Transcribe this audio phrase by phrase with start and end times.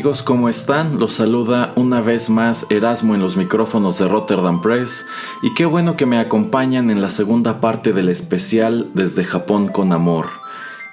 [0.00, 0.98] Amigos, ¿cómo están?
[0.98, 5.04] Los saluda una vez más Erasmo en los micrófonos de Rotterdam Press
[5.42, 9.92] y qué bueno que me acompañan en la segunda parte del especial Desde Japón con
[9.92, 10.28] Amor.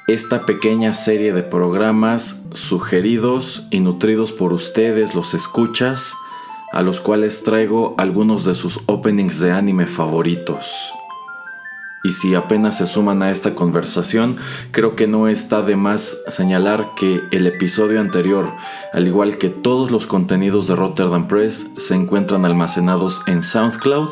[0.09, 6.13] Esta pequeña serie de programas sugeridos y nutridos por ustedes, los escuchas,
[6.73, 10.96] a los cuales traigo algunos de sus openings de anime favoritos.
[12.07, 14.37] Y si apenas se suman a esta conversación,
[14.71, 18.49] creo que no está de más señalar que el episodio anterior,
[18.93, 24.07] al igual que todos los contenidos de Rotterdam Press, se encuentran almacenados en SoundCloud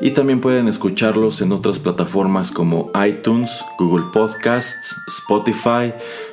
[0.00, 5.92] y también pueden escucharlos en otras plataformas como iTunes, Google Podcasts, Spotify,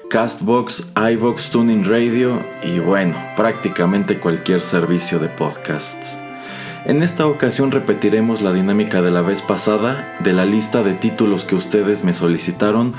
[0.09, 6.24] Castbox, iVox, Tuning Radio y bueno, prácticamente cualquier servicio de podcasts.
[6.85, 10.15] En esta ocasión repetiremos la dinámica de la vez pasada.
[10.23, 12.93] De la lista de títulos que ustedes me solicitaron,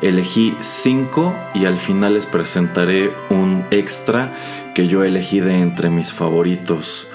[0.00, 4.32] elegí 5 y al final les presentaré un extra
[4.76, 7.08] que yo elegí de entre mis favoritos.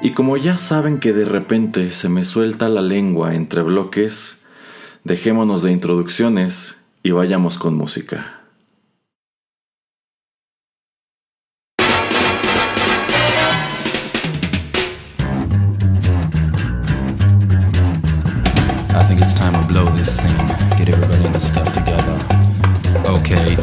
[0.00, 4.44] Y como ya saben que de repente se me suelta la lengua entre bloques,
[5.02, 8.41] dejémonos de introducciones y vayamos con música.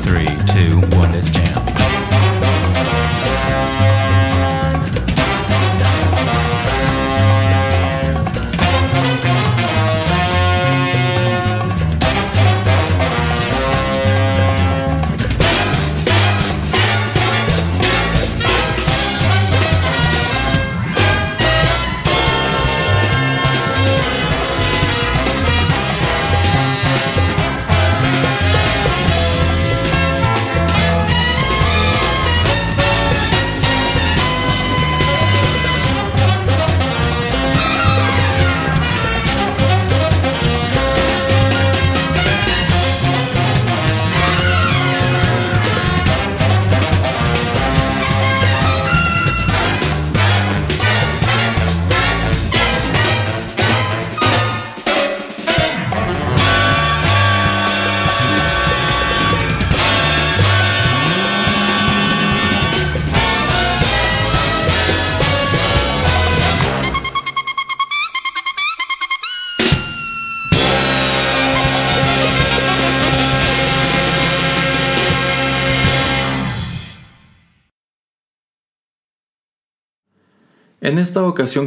[0.09, 1.58] Three, two, one, let's jam.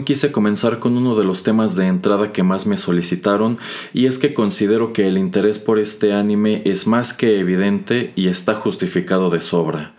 [0.05, 3.57] Quise comenzar con uno de los temas de entrada que más me solicitaron
[3.95, 8.29] y es que considero que el interés por este anime es más que evidente y
[8.29, 9.95] está justificado de sobra.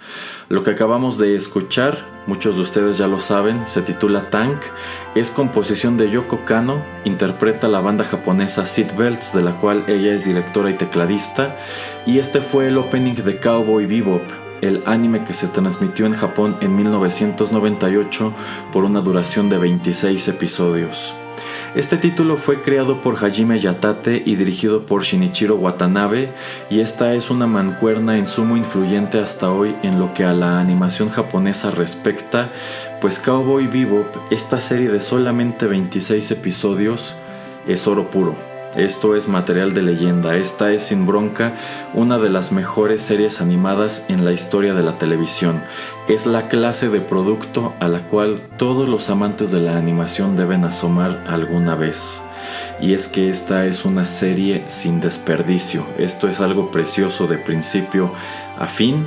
[0.48, 4.62] Lo que acabamos de escuchar, muchos de ustedes ya lo saben, se titula Tank,
[5.16, 10.26] es composición de Yoko Kano, interpreta la banda japonesa Seatbelts de la cual ella es
[10.26, 11.58] directora y tecladista
[12.06, 14.22] y este fue el opening de Cowboy Bebop,
[14.64, 18.34] el anime que se transmitió en Japón en 1998
[18.72, 21.14] por una duración de 26 episodios.
[21.76, 26.32] Este título fue creado por Hajime Yatate y dirigido por Shinichiro Watanabe
[26.70, 30.60] y esta es una mancuerna en sumo influyente hasta hoy en lo que a la
[30.60, 32.52] animación japonesa respecta,
[33.02, 37.16] pues Cowboy Bebop, esta serie de solamente 26 episodios,
[37.68, 38.53] es oro puro.
[38.76, 41.54] Esto es material de leyenda, esta es sin bronca
[41.94, 45.62] una de las mejores series animadas en la historia de la televisión.
[46.08, 50.66] Es la clase de producto a la cual todos los amantes de la animación deben
[50.66, 52.24] asomar alguna vez.
[52.82, 58.12] Y es que esta es una serie sin desperdicio, esto es algo precioso de principio
[58.58, 59.06] a fin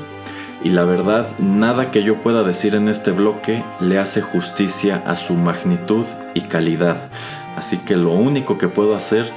[0.62, 5.14] y la verdad nada que yo pueda decir en este bloque le hace justicia a
[5.17, 6.96] su magnitud y calidad.
[7.56, 9.31] Así que lo único que puedo hacer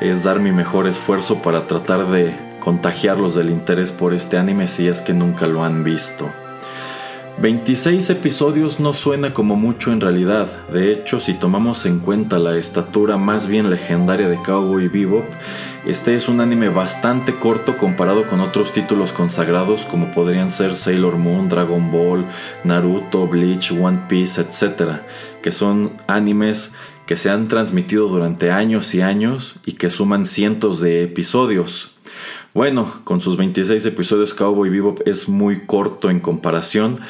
[0.00, 4.88] es dar mi mejor esfuerzo para tratar de contagiarlos del interés por este anime si
[4.88, 6.28] es que nunca lo han visto.
[7.40, 12.56] 26 episodios no suena como mucho en realidad, de hecho si tomamos en cuenta la
[12.56, 15.24] estatura más bien legendaria de Cowboy Bebop,
[15.86, 21.16] este es un anime bastante corto comparado con otros títulos consagrados como podrían ser Sailor
[21.16, 22.26] Moon, Dragon Ball,
[22.64, 25.00] Naruto, Bleach, One Piece, etc.,
[25.40, 26.74] que son animes
[27.10, 31.90] que se han transmitido durante años y años y que suman cientos de episodios.
[32.54, 37.00] Bueno, con sus 26 episodios Cowboy Bebop es muy corto en comparación,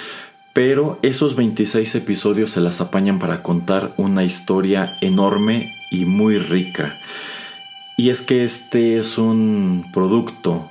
[0.55, 6.99] pero esos 26 episodios se las apañan para contar una historia enorme y muy rica.
[7.99, 10.71] Y es que este es un producto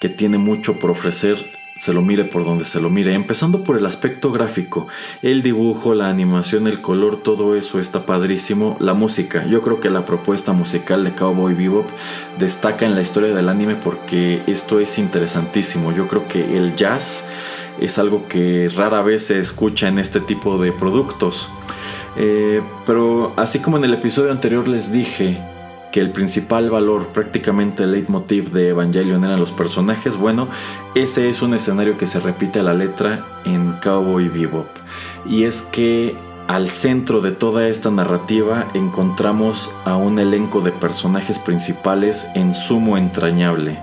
[0.00, 3.78] que tiene mucho por ofrecer se lo mire por donde se lo mire, empezando por
[3.78, 4.86] el aspecto gráfico,
[5.22, 9.88] el dibujo, la animación, el color, todo eso está padrísimo, la música, yo creo que
[9.88, 11.86] la propuesta musical de Cowboy Bebop
[12.38, 17.24] destaca en la historia del anime porque esto es interesantísimo, yo creo que el jazz
[17.80, 21.48] es algo que rara vez se escucha en este tipo de productos.
[22.16, 25.40] Eh, pero así como en el episodio anterior les dije,
[25.92, 30.48] que el principal valor, prácticamente el leitmotiv de Evangelion eran los personajes, bueno,
[30.94, 34.68] ese es un escenario que se repite a la letra en Cowboy Bebop.
[35.26, 36.14] Y es que
[36.46, 42.96] al centro de toda esta narrativa encontramos a un elenco de personajes principales en sumo
[42.96, 43.78] entrañable.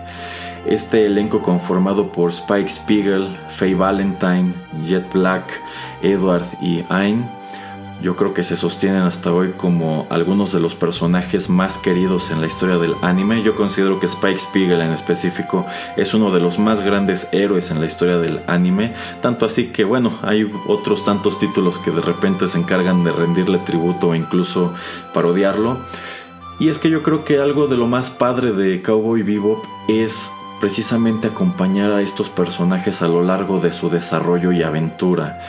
[0.66, 4.54] Este elenco conformado por Spike Spiegel, Faye Valentine,
[4.86, 5.46] Jet Black,
[6.02, 7.37] Edward y Ayn
[8.02, 12.42] yo creo que se sostienen hasta hoy como algunos de los personajes más queridos en
[12.42, 13.42] la historia del anime.
[13.42, 15.66] Yo considero que Spike Spiegel en específico
[15.96, 18.94] es uno de los más grandes héroes en la historia del anime.
[19.22, 23.58] Tanto así que bueno, hay otros tantos títulos que de repente se encargan de rendirle
[23.60, 24.74] tributo o incluso
[25.14, 25.78] parodiarlo.
[26.60, 30.32] Y es que yo creo que algo de lo más padre de Cowboy Bebop es
[30.60, 35.40] precisamente acompañar a estos personajes a lo largo de su desarrollo y aventura.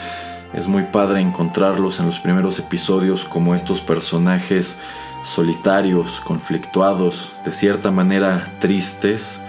[0.53, 4.79] Es muy padre encontrarlos en los primeros episodios como estos personajes
[5.23, 9.41] solitarios, conflictuados, de cierta manera tristes,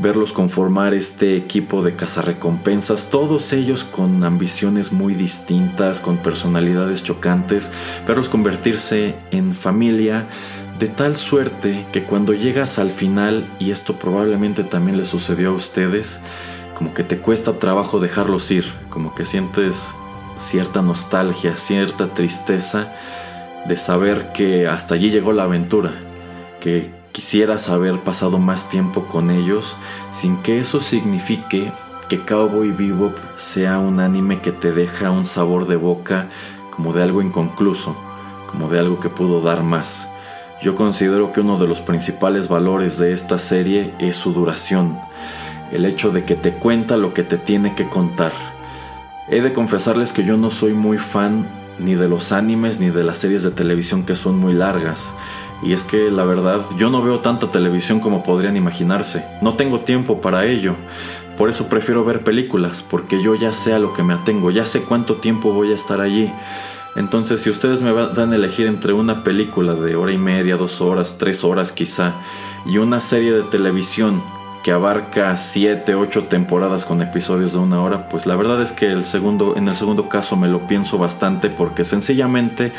[0.00, 7.70] verlos conformar este equipo de cazarrecompensas, todos ellos con ambiciones muy distintas, con personalidades chocantes,
[8.06, 10.26] verlos convertirse en familia
[10.78, 15.54] de tal suerte que cuando llegas al final, y esto probablemente también le sucedió a
[15.54, 16.20] ustedes,
[16.76, 19.92] como que te cuesta trabajo dejarlos ir, como que sientes
[20.38, 22.92] cierta nostalgia, cierta tristeza
[23.66, 25.92] de saber que hasta allí llegó la aventura,
[26.60, 29.76] que quisieras haber pasado más tiempo con ellos
[30.12, 31.72] sin que eso signifique
[32.08, 36.28] que Cowboy Bebop sea un anime que te deja un sabor de boca
[36.74, 37.96] como de algo inconcluso,
[38.50, 40.08] como de algo que pudo dar más.
[40.62, 44.98] Yo considero que uno de los principales valores de esta serie es su duración,
[45.70, 48.32] el hecho de que te cuenta lo que te tiene que contar
[49.30, 51.46] He de confesarles que yo no soy muy fan
[51.78, 55.14] ni de los animes ni de las series de televisión que son muy largas.
[55.62, 59.24] Y es que la verdad yo no veo tanta televisión como podrían imaginarse.
[59.42, 60.76] No tengo tiempo para ello.
[61.36, 64.66] Por eso prefiero ver películas, porque yo ya sé a lo que me atengo, ya
[64.66, 66.32] sé cuánto tiempo voy a estar allí.
[66.96, 70.80] Entonces, si ustedes me dan a elegir entre una película de hora y media, dos
[70.80, 72.14] horas, tres horas quizá,
[72.66, 74.20] y una serie de televisión
[74.68, 78.84] que abarca 7, 8 temporadas con episodios de una hora, pues la verdad es que
[78.84, 82.72] el segundo, en el segundo caso me lo pienso bastante porque sencillamente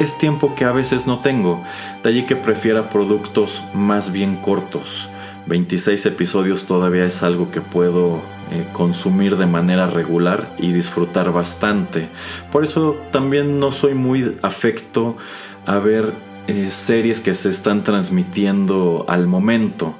[0.00, 1.62] es tiempo que a veces no tengo,
[2.02, 5.10] de allí que prefiera productos más bien cortos.
[5.44, 12.08] 26 episodios todavía es algo que puedo eh, consumir de manera regular y disfrutar bastante.
[12.50, 15.18] Por eso también no soy muy afecto
[15.66, 16.14] a ver
[16.46, 19.94] eh, series que se están transmitiendo al momento.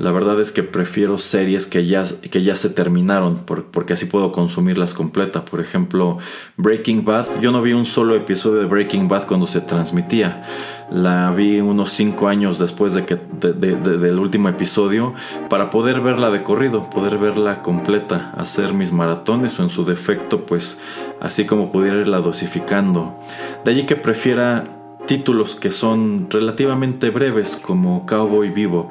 [0.00, 4.32] La verdad es que prefiero series que ya, que ya se terminaron porque así puedo
[4.32, 5.44] consumirlas completa.
[5.44, 6.16] Por ejemplo,
[6.56, 7.26] Breaking Bad.
[7.42, 10.42] Yo no vi un solo episodio de Breaking Bad cuando se transmitía.
[10.90, 15.12] La vi unos 5 años después de que, del último episodio
[15.50, 20.46] para poder verla de corrido, poder verla completa, hacer mis maratones o en su defecto
[20.46, 20.80] pues
[21.20, 23.18] así como pudiera irla dosificando.
[23.66, 24.64] De allí que prefiera
[25.06, 28.90] títulos que son relativamente breves como Cowboy Bebop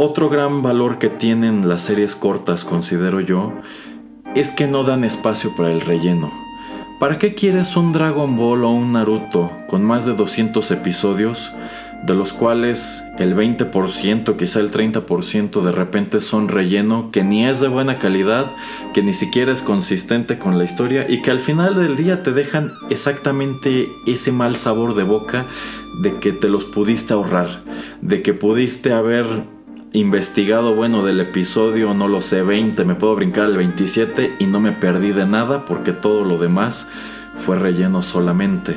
[0.00, 3.52] otro gran valor que tienen las series cortas, considero yo,
[4.36, 6.32] es que no dan espacio para el relleno.
[7.00, 11.50] ¿Para qué quieres un Dragon Ball o un Naruto con más de 200 episodios,
[12.06, 17.58] de los cuales el 20%, quizá el 30% de repente son relleno, que ni es
[17.58, 18.46] de buena calidad,
[18.94, 22.30] que ni siquiera es consistente con la historia y que al final del día te
[22.30, 25.46] dejan exactamente ese mal sabor de boca
[26.02, 27.64] de que te los pudiste ahorrar,
[28.00, 29.57] de que pudiste haber
[29.92, 34.60] investigado, bueno, del episodio, no lo sé, 20, me puedo brincar el 27 y no
[34.60, 36.88] me perdí de nada porque todo lo demás
[37.38, 38.76] fue relleno solamente.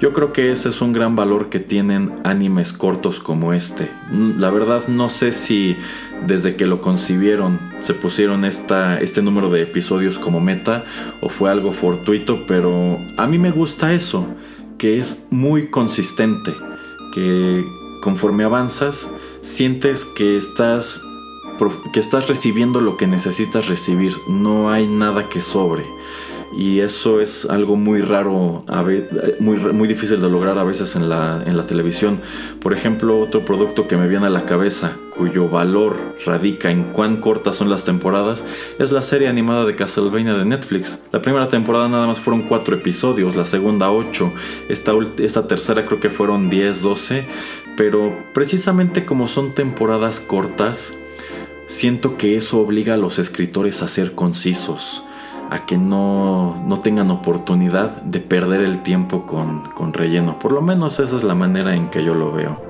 [0.00, 3.90] Yo creo que ese es un gran valor que tienen animes cortos como este.
[4.10, 5.76] La verdad no sé si
[6.26, 10.84] desde que lo concibieron se pusieron esta, este número de episodios como meta
[11.20, 14.26] o fue algo fortuito, pero a mí me gusta eso,
[14.78, 16.54] que es muy consistente,
[17.12, 17.64] que
[18.00, 19.12] conforme avanzas
[19.48, 21.04] sientes que estás
[21.92, 25.84] que estás recibiendo lo que necesitas recibir, no hay nada que sobre
[26.56, 28.64] y eso es algo muy raro,
[29.38, 32.20] muy, muy difícil de lograr a veces en la, en la televisión.
[32.60, 37.18] Por ejemplo, otro producto que me viene a la cabeza, cuyo valor radica en cuán
[37.18, 38.44] cortas son las temporadas,
[38.78, 41.04] es la serie animada de Castlevania de Netflix.
[41.12, 44.32] La primera temporada nada más fueron 4 episodios, la segunda 8,
[44.68, 47.26] esta, esta tercera creo que fueron 10, 12,
[47.78, 50.94] pero precisamente como son temporadas cortas,
[51.68, 55.04] siento que eso obliga a los escritores a ser concisos
[55.50, 60.40] a que no, no tengan oportunidad de perder el tiempo con, con, relleno.
[60.40, 62.60] Por lo menos esa es la manera en que yo lo veo.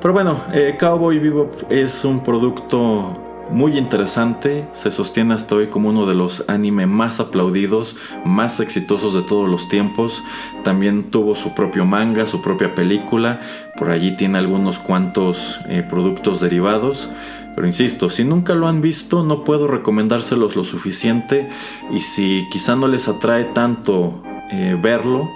[0.00, 5.90] Pero bueno, eh, Cowboy Bebop es un producto muy interesante, se sostiene hasta hoy como
[5.90, 10.22] uno de los anime más aplaudidos, más exitosos de todos los tiempos.
[10.64, 13.40] También tuvo su propio manga, su propia película,
[13.76, 17.08] por allí tiene algunos cuantos eh, productos derivados.
[17.54, 21.50] Pero insisto, si nunca lo han visto, no puedo recomendárselos lo suficiente
[21.90, 25.28] y si quizá no les atrae tanto eh, verlo,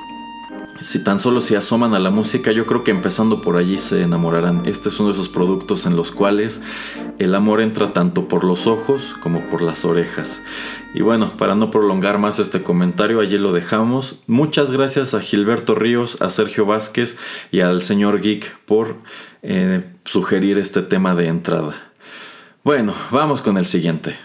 [0.80, 4.02] si tan solo se asoman a la música, yo creo que empezando por allí se
[4.02, 4.66] enamorarán.
[4.66, 6.62] Este es uno de esos productos en los cuales
[7.18, 10.42] el amor entra tanto por los ojos como por las orejas.
[10.94, 14.20] Y bueno, para no prolongar más este comentario, allí lo dejamos.
[14.26, 17.18] Muchas gracias a Gilberto Ríos, a Sergio Vázquez
[17.50, 18.96] y al señor Geek por
[19.42, 21.92] eh, sugerir este tema de entrada.
[22.64, 24.16] Bueno, vamos con el siguiente.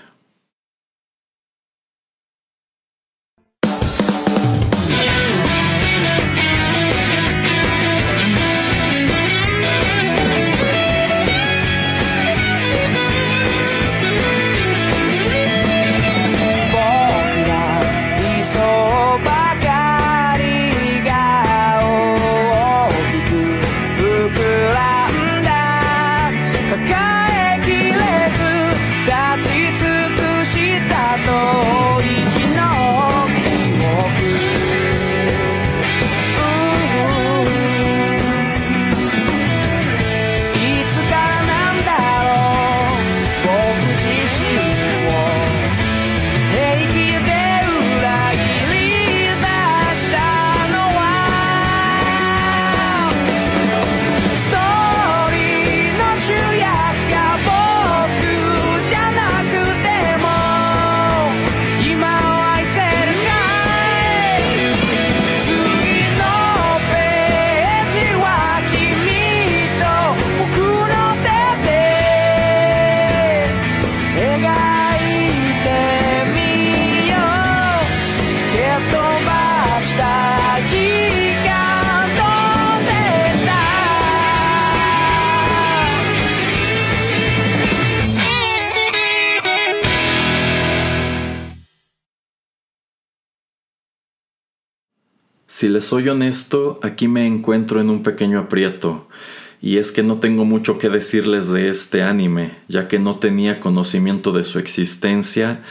[95.61, 99.07] Si les soy honesto, aquí me encuentro en un pequeño aprieto,
[99.61, 103.59] y es que no tengo mucho que decirles de este anime, ya que no tenía
[103.59, 105.61] conocimiento de su existencia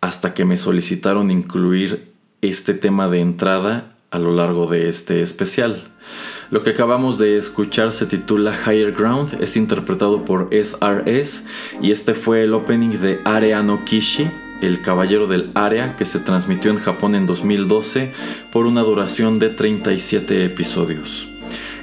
[0.00, 2.10] hasta que me solicitaron incluir
[2.42, 5.92] este tema de entrada a lo largo de este especial.
[6.50, 11.44] Lo que acabamos de escuchar se titula Higher Ground, es interpretado por SRS
[11.80, 14.28] y este fue el opening de Area no Kishi,
[14.62, 18.12] el Caballero del Área, que se transmitió en Japón en 2012
[18.52, 21.28] por una duración de 37 episodios.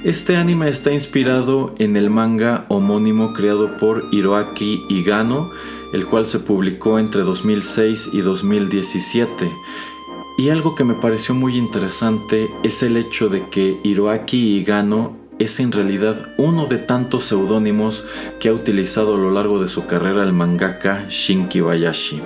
[0.04, 5.50] Este anime está inspirado en el manga homónimo creado por Hiroaki Igano,
[5.94, 9.50] el cual se publicó entre 2006 y 2017.
[10.36, 15.58] Y algo que me pareció muy interesante es el hecho de que Hiroaki Igano es
[15.58, 18.04] en realidad uno de tantos seudónimos
[18.40, 22.22] que ha utilizado a lo largo de su carrera el mangaka Shinki Bayashi.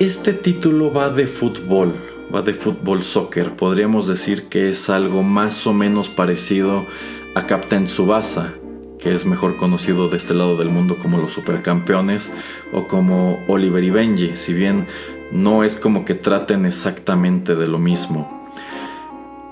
[0.00, 1.94] Este título va de fútbol,
[2.34, 3.54] va de fútbol soccer.
[3.54, 6.86] Podríamos decir que es algo más o menos parecido
[7.34, 8.54] a Captain Tsubasa,
[8.98, 12.32] que es mejor conocido de este lado del mundo como los supercampeones
[12.72, 14.86] o como Oliver y Benji, si bien
[15.32, 18.48] no es como que traten exactamente de lo mismo.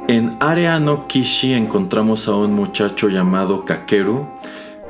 [0.09, 4.27] En Area no Kishi encontramos a un muchacho llamado Kakeru,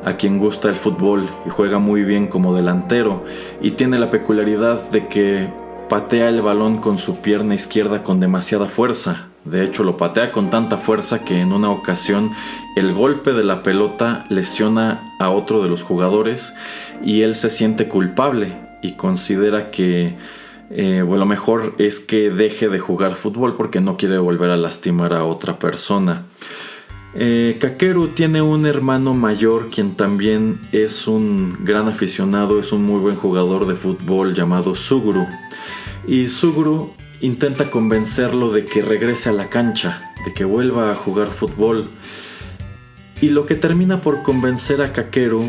[0.08, 3.24] a quien gusta el fútbol y juega muy bien como delantero
[3.60, 5.48] y tiene la peculiaridad de que
[5.90, 9.28] patea el balón con su pierna izquierda con demasiada fuerza.
[9.44, 12.30] De hecho, lo patea con tanta fuerza que en una ocasión
[12.74, 16.54] el golpe de la pelota lesiona a otro de los jugadores
[17.04, 20.16] y él se siente culpable y considera que
[20.70, 25.12] eh, lo mejor es que deje de jugar fútbol porque no quiere volver a lastimar
[25.12, 26.24] a otra persona.
[27.14, 33.00] Eh, Kakeru tiene un hermano mayor quien también es un gran aficionado, es un muy
[33.00, 35.26] buen jugador de fútbol llamado Suguru.
[36.06, 41.28] Y Suguru intenta convencerlo de que regrese a la cancha, de que vuelva a jugar
[41.28, 41.88] fútbol.
[43.20, 45.42] Y lo que termina por convencer a Kakeru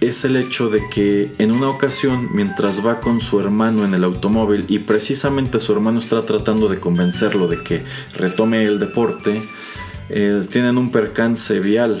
[0.00, 4.04] es el hecho de que en una ocasión, mientras va con su hermano en el
[4.04, 7.84] automóvil y precisamente su hermano está tratando de convencerlo de que
[8.14, 9.40] retome el deporte,
[10.08, 12.00] eh, tienen un percance vial.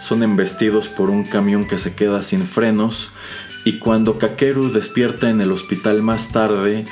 [0.00, 3.10] Son embestidos por un camión que se queda sin frenos
[3.64, 6.84] y cuando Kakeru despierta en el hospital más tarde,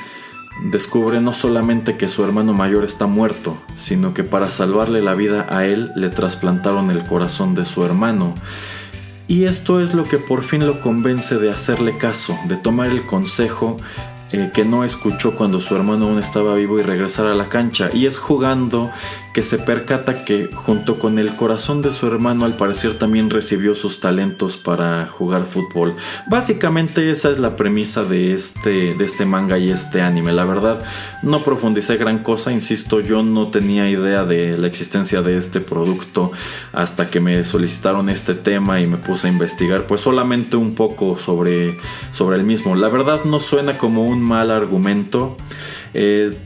[0.71, 5.45] descubre no solamente que su hermano mayor está muerto, sino que para salvarle la vida
[5.49, 8.33] a él le trasplantaron el corazón de su hermano.
[9.27, 13.05] Y esto es lo que por fin lo convence de hacerle caso, de tomar el
[13.05, 13.77] consejo
[14.31, 17.89] eh, que no escuchó cuando su hermano aún estaba vivo y regresar a la cancha.
[17.93, 18.91] Y es jugando
[19.33, 23.73] que se percata que junto con el corazón de su hermano al parecer también recibió
[23.73, 25.95] sus talentos para jugar fútbol.
[26.27, 30.33] Básicamente esa es la premisa de este, de este manga y este anime.
[30.33, 30.83] La verdad
[31.23, 36.31] no profundicé gran cosa, insisto, yo no tenía idea de la existencia de este producto
[36.71, 41.17] hasta que me solicitaron este tema y me puse a investigar pues solamente un poco
[41.17, 41.77] sobre,
[42.11, 42.75] sobre el mismo.
[42.75, 45.37] La verdad no suena como un mal argumento.
[45.95, 46.37] Eh,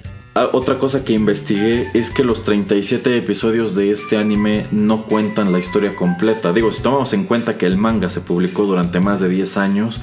[0.46, 5.60] otra cosa que investigué es que los 37 episodios de este anime no cuentan la
[5.60, 6.54] historia completa.
[6.54, 10.00] Digo, si tomamos en cuenta que el manga se publicó durante más de 10 años,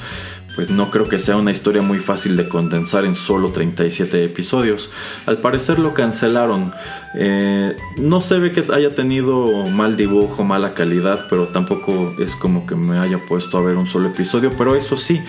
[0.54, 4.90] pues no creo que sea una historia muy fácil de condensar en solo 37 episodios.
[5.26, 6.72] Al parecer lo cancelaron.
[7.16, 12.66] Eh, no se ve que haya tenido mal dibujo, mala calidad, pero tampoco es como
[12.66, 14.50] que me haya puesto a ver un solo episodio.
[14.56, 15.20] Pero eso sí,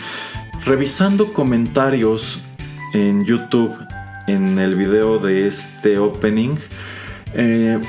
[0.63, 2.39] revisando comentarios
[2.93, 3.75] en YouTube
[4.27, 6.57] en el video de este opening,
[7.33, 7.79] eh,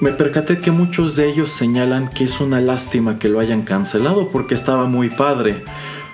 [0.00, 4.30] me percaté que muchos de ellos señalan que es una lástima que lo hayan cancelado
[4.30, 5.64] porque estaba muy padre.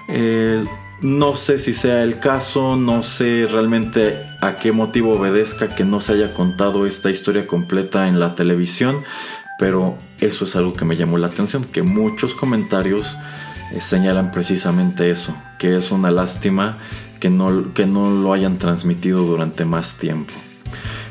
[0.08, 0.62] Eh,
[1.00, 6.00] no sé si sea el caso, no sé realmente a qué motivo obedezca que no
[6.00, 9.04] se haya contado esta historia completa en la televisión,
[9.58, 13.16] pero eso es algo que me llamó la atención, que muchos comentarios
[13.72, 16.78] eh, señalan precisamente eso, que es una lástima
[17.20, 20.32] que no, que no lo hayan transmitido durante más tiempo.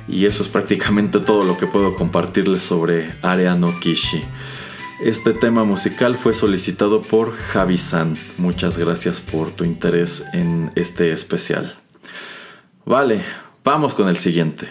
[0.07, 4.21] Y eso es prácticamente todo lo que puedo compartirles sobre Area no Kishi.
[5.03, 8.15] Este tema musical fue solicitado por Javi San.
[8.37, 11.75] Muchas gracias por tu interés en este especial.
[12.85, 13.23] Vale,
[13.63, 14.69] vamos con el siguiente.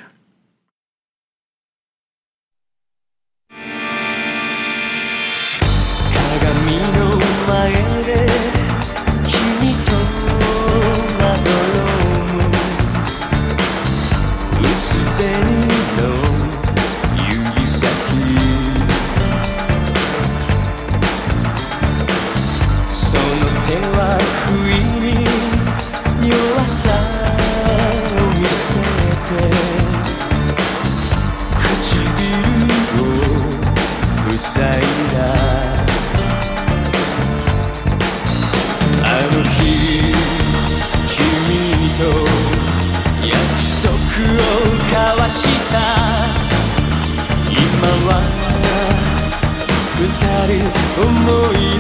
[50.96, 51.75] Lo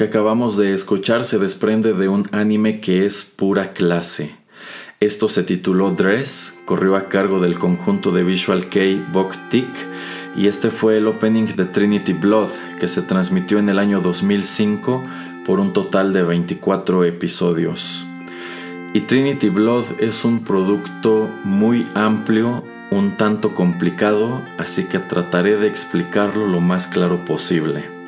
[0.00, 4.34] que acabamos de escuchar se desprende de un anime que es pura clase.
[4.98, 9.68] Esto se tituló Dress, corrió a cargo del conjunto de Visual Kei Boktik
[10.34, 15.02] y este fue el opening de Trinity Blood que se transmitió en el año 2005
[15.44, 18.06] por un total de 24 episodios.
[18.94, 25.66] Y Trinity Blood es un producto muy amplio, un tanto complicado, así que trataré de
[25.66, 27.99] explicarlo lo más claro posible.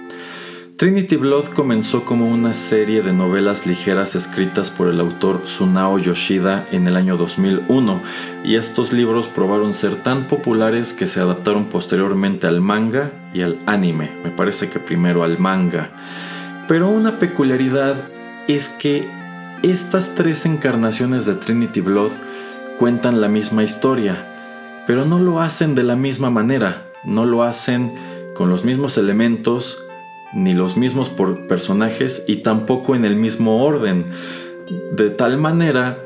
[0.77, 6.67] Trinity Blood comenzó como una serie de novelas ligeras escritas por el autor Tsunao Yoshida
[6.73, 8.01] en el año 2001
[8.45, 13.59] y estos libros probaron ser tan populares que se adaptaron posteriormente al manga y al
[13.67, 15.91] anime, me parece que primero al manga.
[16.67, 17.97] Pero una peculiaridad
[18.49, 19.09] es que
[19.63, 22.13] estas tres encarnaciones de Trinity Blood
[22.79, 27.95] cuentan la misma historia, pero no lo hacen de la misma manera, no lo hacen
[28.35, 29.82] con los mismos elementos,
[30.35, 34.07] ni los mismos por personajes y tampoco en el mismo orden.
[34.93, 35.99] De tal manera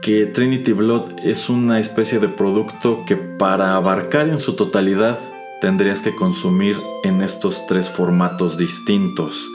[0.00, 5.18] que Trinity Blood es una especie de producto que para abarcar en su totalidad
[5.60, 9.46] tendrías que consumir en estos tres formatos distintos.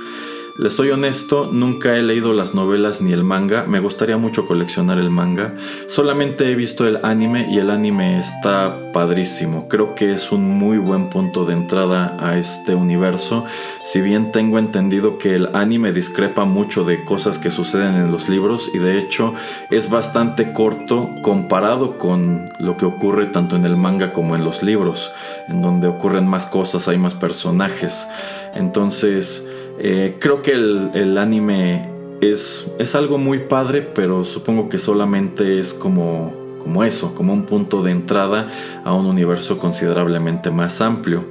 [0.58, 5.00] Les soy honesto, nunca he leído las novelas ni el manga, me gustaría mucho coleccionar
[5.00, 5.54] el manga,
[5.88, 10.78] solamente he visto el anime y el anime está padrísimo, creo que es un muy
[10.78, 13.44] buen punto de entrada a este universo,
[13.84, 18.30] si bien tengo entendido que el anime discrepa mucho de cosas que suceden en los
[18.30, 19.34] libros y de hecho
[19.72, 24.64] es bastante corto comparado con lo que ocurre tanto en el manga como en los
[24.64, 25.12] libros,
[25.50, 28.08] en donde ocurren más cosas, hay más personajes,
[28.54, 29.52] entonces...
[29.80, 31.90] Eh, creo que el, anime
[32.22, 36.34] es, es, algo muy padre, pero supongo que solamente es como,
[36.64, 38.48] como eso, como un punto de entrada
[38.84, 41.26] a un universo considerablemente más amplio.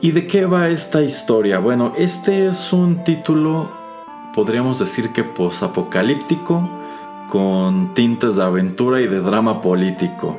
[0.00, 1.60] ¿Y de qué va esta historia?
[1.60, 3.70] Bueno, este es un título,
[4.34, 6.68] podríamos decir que posapocalíptico,
[7.30, 10.36] con tintes de aventura y de drama político.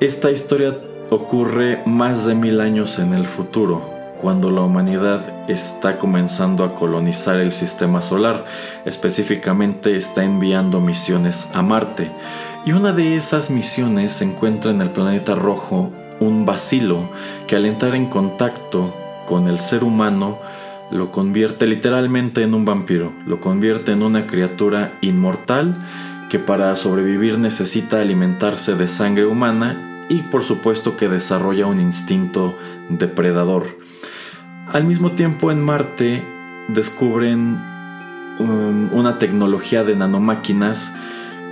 [0.00, 0.76] Esta historia
[1.10, 3.93] ocurre más de mil años en el futuro,
[4.24, 8.46] cuando la humanidad está comenzando a colonizar el sistema solar,
[8.86, 12.10] específicamente está enviando misiones a Marte.
[12.64, 17.10] Y una de esas misiones se encuentra en el planeta rojo un vacilo
[17.46, 18.94] que al entrar en contacto
[19.26, 20.38] con el ser humano
[20.90, 25.76] lo convierte literalmente en un vampiro, lo convierte en una criatura inmortal
[26.30, 32.54] que para sobrevivir necesita alimentarse de sangre humana y por supuesto que desarrolla un instinto
[32.88, 33.83] depredador.
[34.74, 36.20] Al mismo tiempo en Marte
[36.66, 37.56] descubren
[38.40, 40.92] um, una tecnología de nanomáquinas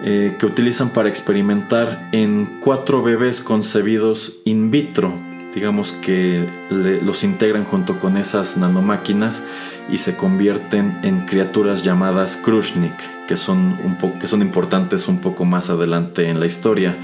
[0.02, 5.14] eh, que utilizan para experimentar en cuatro bebés concebidos in vitro.
[5.54, 9.44] Digamos que los integran junto con esas nanomáquinas
[9.88, 12.96] y se convierten en criaturas llamadas Krushnik,
[13.28, 16.96] que son, un que son importantes un poco más adelante en la historia.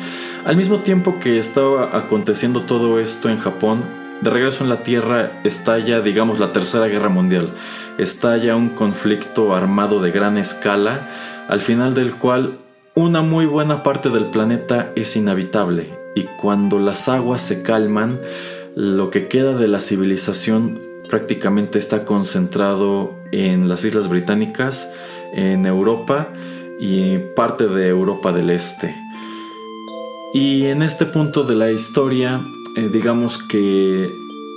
[0.45, 5.41] Al mismo tiempo que estaba aconteciendo todo esto en Japón, de regreso en la Tierra
[5.45, 7.51] estalla, digamos, la Tercera Guerra Mundial.
[7.99, 11.09] Estalla un conflicto armado de gran escala,
[11.49, 12.59] al final del cual
[12.95, 15.97] una muy buena parte del planeta es inhabitable.
[16.17, 18.19] Y cuando las aguas se calman,
[18.75, 24.91] lo que queda de la civilización prácticamente está concentrado en las Islas Británicas,
[25.33, 26.29] en Europa
[26.81, 28.95] y parte de Europa del Este.
[30.35, 32.45] Y en este punto de la historia
[32.79, 34.09] eh, digamos que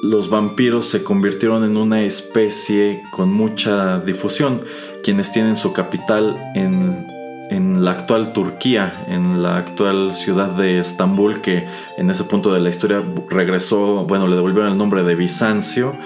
[0.04, 4.62] los vampiros se convirtieron en una especie con mucha difusión,
[5.04, 7.08] quienes tienen su capital en,
[7.50, 11.66] en, la actual Turquía, en la actual ciudad de Estambul, que
[11.98, 15.98] en ese punto de la historia regresó, bueno, le devolvieron el nombre de Bizancio,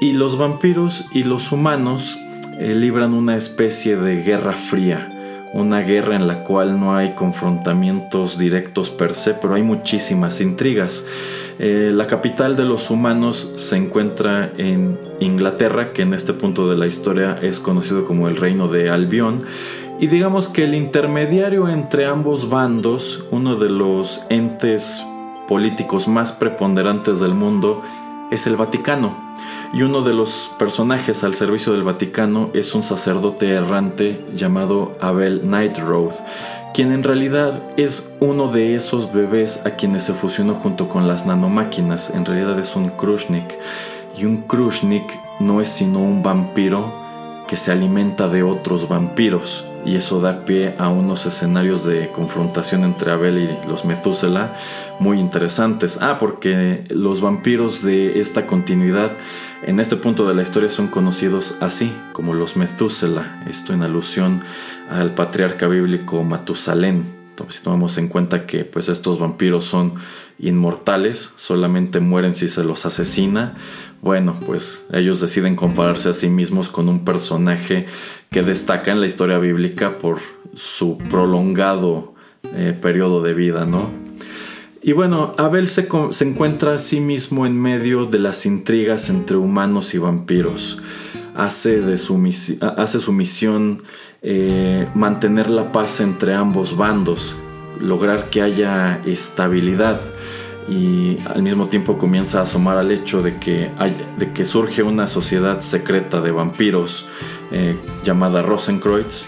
[0.00, 2.16] y los vampiros y los humanos
[2.60, 5.16] eh, libran una especie de guerra fría
[5.52, 11.04] una guerra en la cual no hay confrontamientos directos per se, pero hay muchísimas intrigas.
[11.62, 16.78] Eh, la capital de los humanos se encuentra en Inglaterra, que en este punto de
[16.78, 19.42] la historia es conocido como el reino de Albión,
[20.00, 25.04] y digamos que el intermediario entre ambos bandos, uno de los entes
[25.48, 27.82] políticos más preponderantes del mundo,
[28.30, 29.14] es el Vaticano.
[29.74, 35.48] Y uno de los personajes al servicio del Vaticano es un sacerdote errante llamado Abel
[35.48, 36.14] Nightroad,
[36.72, 41.26] quien en realidad es uno de esos bebés a quienes se fusionó junto con las
[41.26, 43.56] nanomáquinas, en realidad es un Krushnik,
[44.16, 45.04] y un Krushnik
[45.40, 46.92] no es sino un vampiro
[47.48, 52.84] que se alimenta de otros vampiros y eso da pie a unos escenarios de confrontación
[52.84, 54.54] entre Abel y los Methuselah
[54.98, 55.98] muy interesantes.
[56.00, 59.10] Ah, porque los vampiros de esta continuidad
[59.62, 64.40] en este punto de la historia son conocidos así como los Methuselah, esto en alusión
[64.90, 67.04] al patriarca bíblico Matusalén.
[67.48, 69.94] si tomamos en cuenta que pues estos vampiros son
[70.38, 73.54] inmortales, solamente mueren si se los asesina,
[74.00, 77.86] bueno, pues ellos deciden compararse a sí mismos con un personaje
[78.30, 80.20] que destaca en la historia bíblica por
[80.54, 84.09] su prolongado eh, periodo de vida, ¿no?
[84.82, 85.88] Y bueno, Abel se,
[86.20, 90.78] encuentra a sí mismo en medio de las intrigas entre humanos y vampiros.
[91.34, 92.18] Hace, de su,
[92.76, 93.82] hace su misión
[94.22, 97.36] eh, mantener la paz entre ambos bandos,
[97.78, 100.00] lograr que haya estabilidad
[100.68, 103.70] y al mismo tiempo comienza a asomar al hecho de que,
[104.18, 107.06] de que surge una sociedad secreta de vampiros
[107.52, 109.26] eh, llamada Rosenkreuz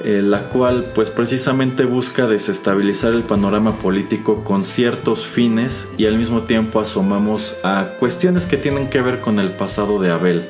[0.00, 6.18] eh, la cual pues precisamente busca desestabilizar el panorama político con ciertos fines y al
[6.18, 10.48] mismo tiempo asomamos a cuestiones que tienen que ver con el pasado de Abel,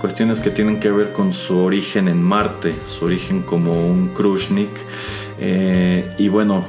[0.00, 4.70] cuestiones que tienen que ver con su origen en Marte, su origen como un Krushnik
[5.40, 6.64] eh, y bueno,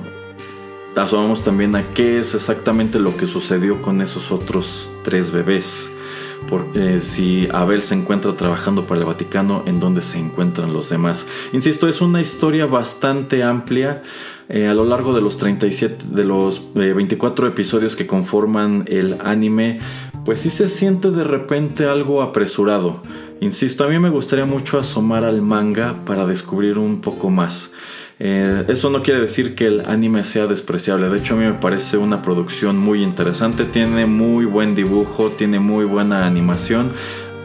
[0.95, 5.91] asomamos también a qué es exactamente lo que sucedió con esos otros tres bebés
[6.47, 11.25] porque si Abel se encuentra trabajando para el Vaticano, en dónde se encuentran los demás.
[11.53, 14.03] Insisto, es una historia bastante amplia.
[14.49, 19.17] Eh, a lo largo de los 37, de los 24 eh, episodios que conforman el
[19.23, 19.79] anime,
[20.25, 23.01] pues sí se siente de repente algo apresurado.
[23.39, 27.73] Insisto, a mí me gustaría mucho asomar al manga para descubrir un poco más.
[28.19, 31.53] Eh, eso no quiere decir que el anime sea despreciable, de hecho a mí me
[31.53, 36.89] parece una producción muy interesante, tiene muy buen dibujo, tiene muy buena animación.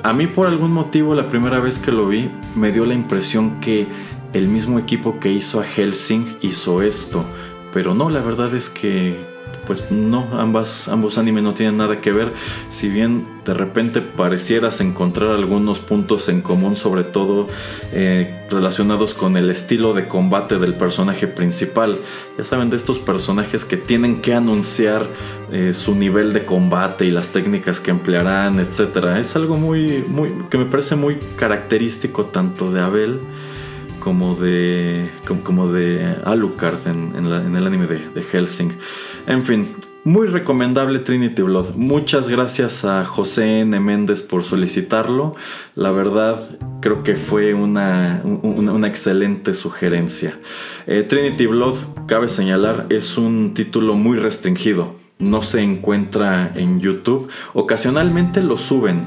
[0.02, 3.60] A mí por algún motivo la primera vez que lo vi me dio la impresión
[3.60, 3.88] que
[4.32, 7.24] el mismo equipo que hizo a Helsing hizo esto,
[7.72, 9.37] pero no, la verdad es que
[9.68, 12.32] pues no, ambas, ambos animes no tienen nada que ver,
[12.70, 17.46] si bien de repente parecieras encontrar algunos puntos en común, sobre todo
[17.92, 21.98] eh, relacionados con el estilo de combate del personaje principal.
[22.38, 25.06] Ya saben, de estos personajes que tienen que anunciar
[25.52, 29.18] eh, su nivel de combate y las técnicas que emplearán, etc.
[29.18, 33.20] Es algo muy, muy, que me parece muy característico tanto de Abel
[34.00, 35.10] como de,
[35.44, 38.72] como, de Alucard en, el anime de, de Helsing.
[39.26, 39.66] En fin,
[40.04, 41.74] muy recomendable Trinity Blood.
[41.74, 43.78] Muchas gracias a José N.
[43.78, 45.34] Méndez por solicitarlo.
[45.74, 46.38] La verdad,
[46.80, 48.22] creo que fue una,
[48.86, 50.38] excelente sugerencia.
[50.86, 51.74] Eh, Trinity Blood,
[52.06, 54.94] cabe señalar, es un título muy restringido.
[55.18, 57.28] No se encuentra en YouTube.
[57.52, 59.02] Ocasionalmente lo suben,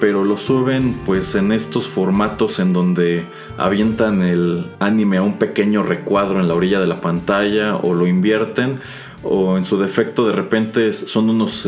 [0.00, 3.26] pero lo suben pues en estos formatos en donde
[3.58, 8.06] avientan el anime a un pequeño recuadro en la orilla de la pantalla o lo
[8.06, 8.78] invierten
[9.28, 11.66] o en su defecto de repente son unos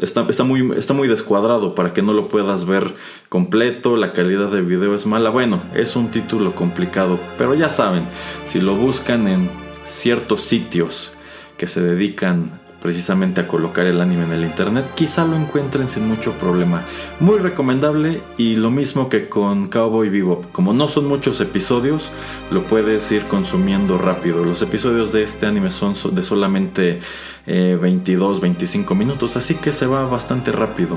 [0.00, 2.94] está, está, muy, está muy descuadrado para que no lo puedas ver
[3.28, 8.04] completo, la calidad de video es mala, bueno, es un título complicado, pero ya saben,
[8.44, 9.50] si lo buscan en
[9.84, 11.12] ciertos sitios
[11.56, 16.06] que se dedican precisamente a colocar el anime en el internet, quizá lo encuentren sin
[16.06, 16.84] mucho problema.
[17.18, 20.52] Muy recomendable y lo mismo que con Cowboy Bebop.
[20.52, 22.12] Como no son muchos episodios,
[22.52, 24.44] lo puedes ir consumiendo rápido.
[24.44, 27.00] Los episodios de este anime son de solamente
[27.46, 30.96] 22, eh, 25 minutos, así que se va bastante rápido.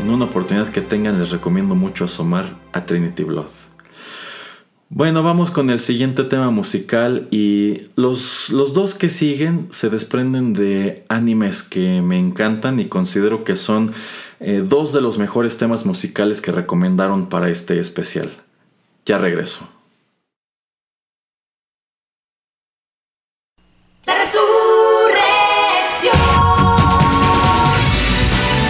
[0.00, 3.65] En una oportunidad que tengan les recomiendo mucho asomar a Trinity Blood.
[4.88, 10.52] Bueno, vamos con el siguiente tema musical y los, los, dos que siguen se desprenden
[10.52, 13.92] de animes que me encantan y considero que son
[14.38, 18.30] eh, dos de los mejores temas musicales que recomendaron para este especial.
[19.04, 19.68] Ya regreso.
[24.06, 24.46] La resurrección.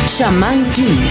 [0.07, 1.06] Shaman King.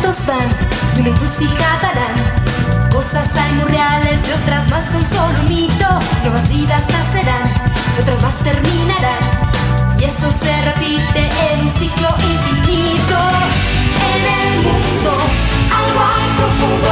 [0.00, 0.48] Juntos van
[0.96, 2.90] y una encrucijada harán.
[2.90, 5.86] Cosas hay muy reales y otras más son solo un mito.
[6.22, 7.50] Nuevas vidas nacerán
[7.96, 9.22] y otras más terminarán.
[9.98, 13.18] Y eso se repite en un ciclo infinito.
[14.12, 15.12] En el mundo
[15.78, 16.90] algo hay profundo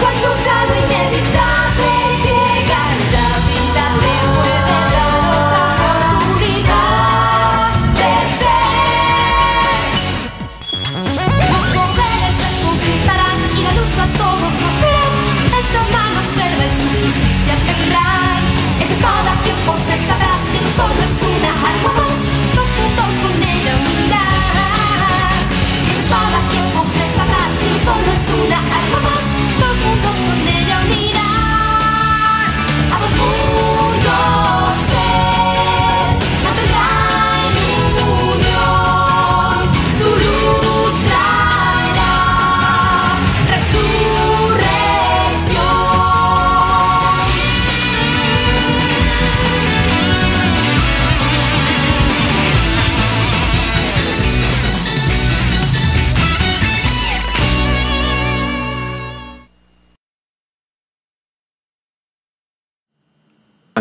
[0.00, 1.53] cuando ya lo inevitable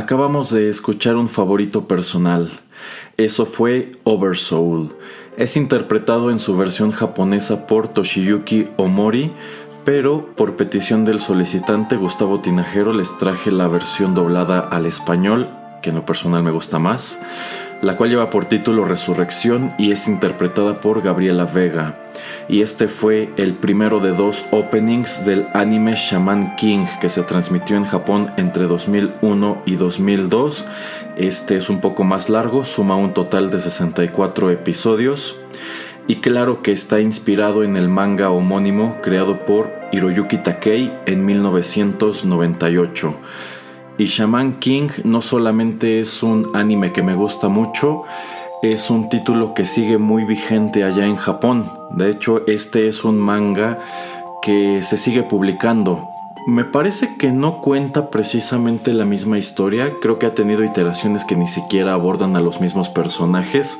[0.03, 2.51] Acabamos de escuchar un favorito personal.
[3.15, 4.93] Eso fue Oversoul.
[5.37, 9.31] Es interpretado en su versión japonesa por Toshiyuki Omori,
[9.85, 15.47] pero por petición del solicitante Gustavo Tinajero les traje la versión doblada al español,
[15.81, 17.17] que en lo personal me gusta más,
[17.83, 21.95] la cual lleva por título Resurrección y es interpretada por Gabriela Vega
[22.47, 27.75] y este fue el primero de dos openings del anime Shaman King que se transmitió
[27.75, 30.65] en Japón entre 2001 y 2002.
[31.17, 35.37] Este es un poco más largo, suma un total de 64 episodios
[36.07, 43.15] y claro que está inspirado en el manga homónimo creado por Hiroyuki Takei en 1998.
[43.97, 48.03] Y Shaman King no solamente es un anime que me gusta mucho,
[48.63, 51.69] es un título que sigue muy vigente allá en Japón.
[51.91, 53.79] De hecho, este es un manga
[54.41, 56.09] que se sigue publicando.
[56.47, 61.35] Me parece que no cuenta precisamente la misma historia, creo que ha tenido iteraciones que
[61.35, 63.79] ni siquiera abordan a los mismos personajes,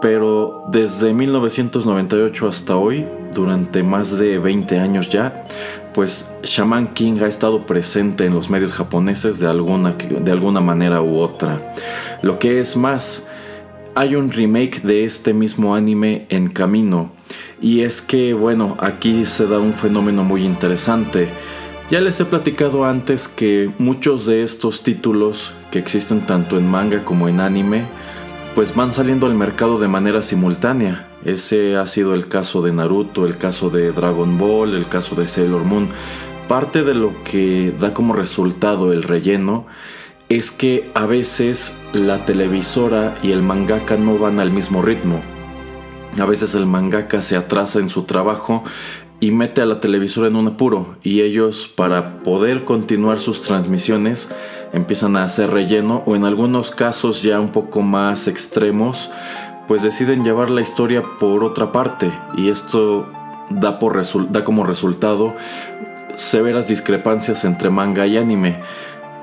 [0.00, 5.44] pero desde 1998 hasta hoy, durante más de 20 años ya,
[5.96, 11.00] pues Shaman King ha estado presente en los medios japoneses de alguna, de alguna manera
[11.00, 11.74] u otra.
[12.20, 13.26] Lo que es más,
[13.94, 17.12] hay un remake de este mismo anime en camino.
[17.62, 21.28] Y es que, bueno, aquí se da un fenómeno muy interesante.
[21.90, 27.06] Ya les he platicado antes que muchos de estos títulos que existen tanto en manga
[27.06, 27.84] como en anime,
[28.54, 31.08] pues van saliendo al mercado de manera simultánea.
[31.26, 35.26] Ese ha sido el caso de Naruto, el caso de Dragon Ball, el caso de
[35.26, 35.88] Sailor Moon.
[36.46, 39.66] Parte de lo que da como resultado el relleno
[40.28, 45.20] es que a veces la televisora y el mangaka no van al mismo ritmo.
[46.16, 48.62] A veces el mangaka se atrasa en su trabajo
[49.18, 54.30] y mete a la televisora en un apuro y ellos para poder continuar sus transmisiones
[54.72, 59.10] empiezan a hacer relleno o en algunos casos ya un poco más extremos
[59.66, 63.06] pues deciden llevar la historia por otra parte y esto
[63.50, 63.78] da,
[64.44, 65.34] como resultado
[66.14, 68.60] severas discrepancias entre manga y anime.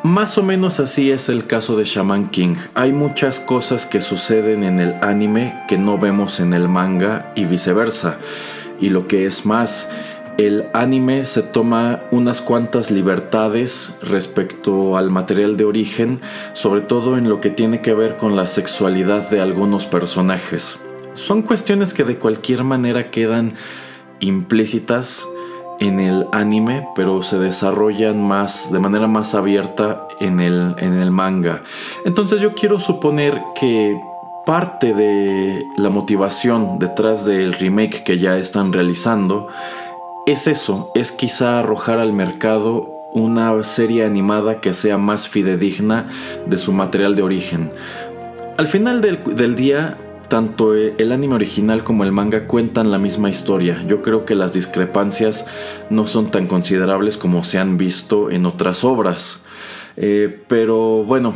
[0.04, 2.56] Más o menos así es el caso de Shaman King.
[2.74, 7.46] Hay muchas cosas que suceden en el anime que no vemos en el manga y
[7.46, 8.18] viceversa.
[8.82, 9.90] Y lo que es más,
[10.38, 16.20] el anime se toma unas cuantas libertades respecto al material de origen,
[16.54, 20.80] sobre todo en lo que tiene que ver con la sexualidad de algunos personajes.
[21.16, 23.54] Son cuestiones que de cualquier manera quedan
[24.20, 25.28] implícitas
[25.80, 31.12] en el anime, pero se desarrollan más de manera más abierta en el, en el
[31.12, 31.62] manga.
[32.06, 34.00] Entonces yo quiero suponer que
[34.46, 39.48] parte de la motivación detrás del remake que ya están realizando
[40.26, 46.08] es eso, es quizá arrojar al mercado una serie animada que sea más fidedigna
[46.46, 47.72] de su material de origen.
[48.58, 49.98] Al final del, día,
[50.30, 53.84] tanto el anime original como el manga cuentan la misma historia.
[53.88, 55.46] Yo creo que las discrepancias
[55.90, 59.44] no son tan considerables como se han visto en otras obras.
[59.98, 61.34] Eh, pero bueno,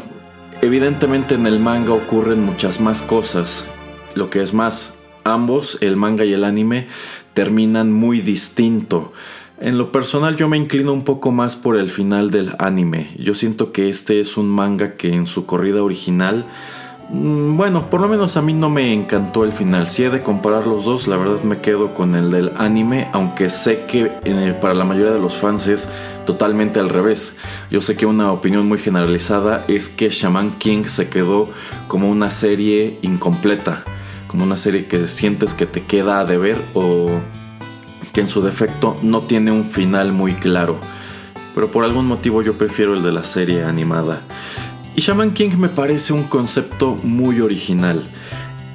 [0.61, 3.65] evidentemente en el manga ocurren muchas más cosas.
[4.15, 6.87] Lo que es más, ambos, el manga y el anime,
[7.37, 9.13] terminan muy distinto.
[9.61, 13.11] En lo personal yo me inclino un poco más por el final del anime.
[13.19, 16.47] Yo siento que este es un manga que en su corrida original
[17.09, 19.87] Mm, bueno, por lo menos a mí no me encantó el final.
[19.87, 23.49] Si he de comparar los dos, la verdad me quedo con el del anime, aunque
[23.49, 24.07] sé que
[24.61, 25.87] para la mayoría de los fans es
[26.25, 27.37] totalmente al revés.
[27.71, 31.49] Yo sé que una opinión muy generalizada es que Shaman King se quedó
[31.87, 33.83] como una serie incompleta,
[34.27, 37.09] como una serie que sientes que te queda a deber o
[38.13, 40.79] que en su defecto no tiene un final muy claro.
[41.55, 44.21] Pero por algún motivo yo prefiero el de la serie animada.
[44.95, 48.03] Y Shaman King me parece un concepto muy original.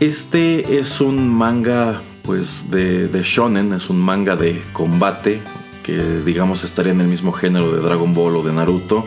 [0.01, 5.41] Este es un manga pues de, de, shonen, es un manga de combate
[5.83, 9.05] que digamos estaría en el mismo género de Dragon Ball o de Naruto,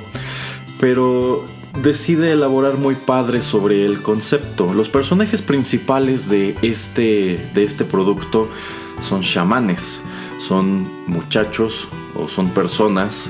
[0.79, 1.45] pero
[1.81, 4.73] decide elaborar muy padre sobre el concepto.
[4.73, 8.49] Los personajes principales de este, de este producto
[9.01, 10.01] son chamanes,
[10.39, 13.29] son muchachos o son personas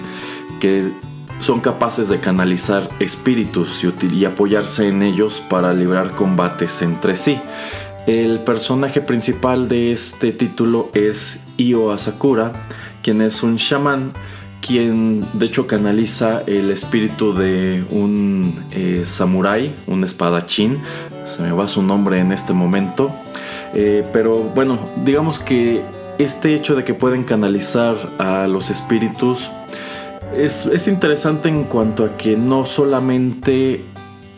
[0.60, 0.92] que
[1.40, 7.40] son capaces de canalizar espíritus y, apoyarse en ellos para librar combates entre sí.
[8.08, 12.54] El personaje principal de este título es Io Asakura,
[13.02, 14.12] quien es un chamán,
[14.66, 20.80] quien de hecho canaliza el espíritu de un eh, samurái, un espadachín,
[21.28, 23.12] se me va su nombre en este momento,
[23.76, 25.84] eh, pero bueno, digamos que
[26.18, 29.52] este hecho de que pueden canalizar a los espíritus
[30.36, 33.84] es, es interesante en cuanto a que no solamente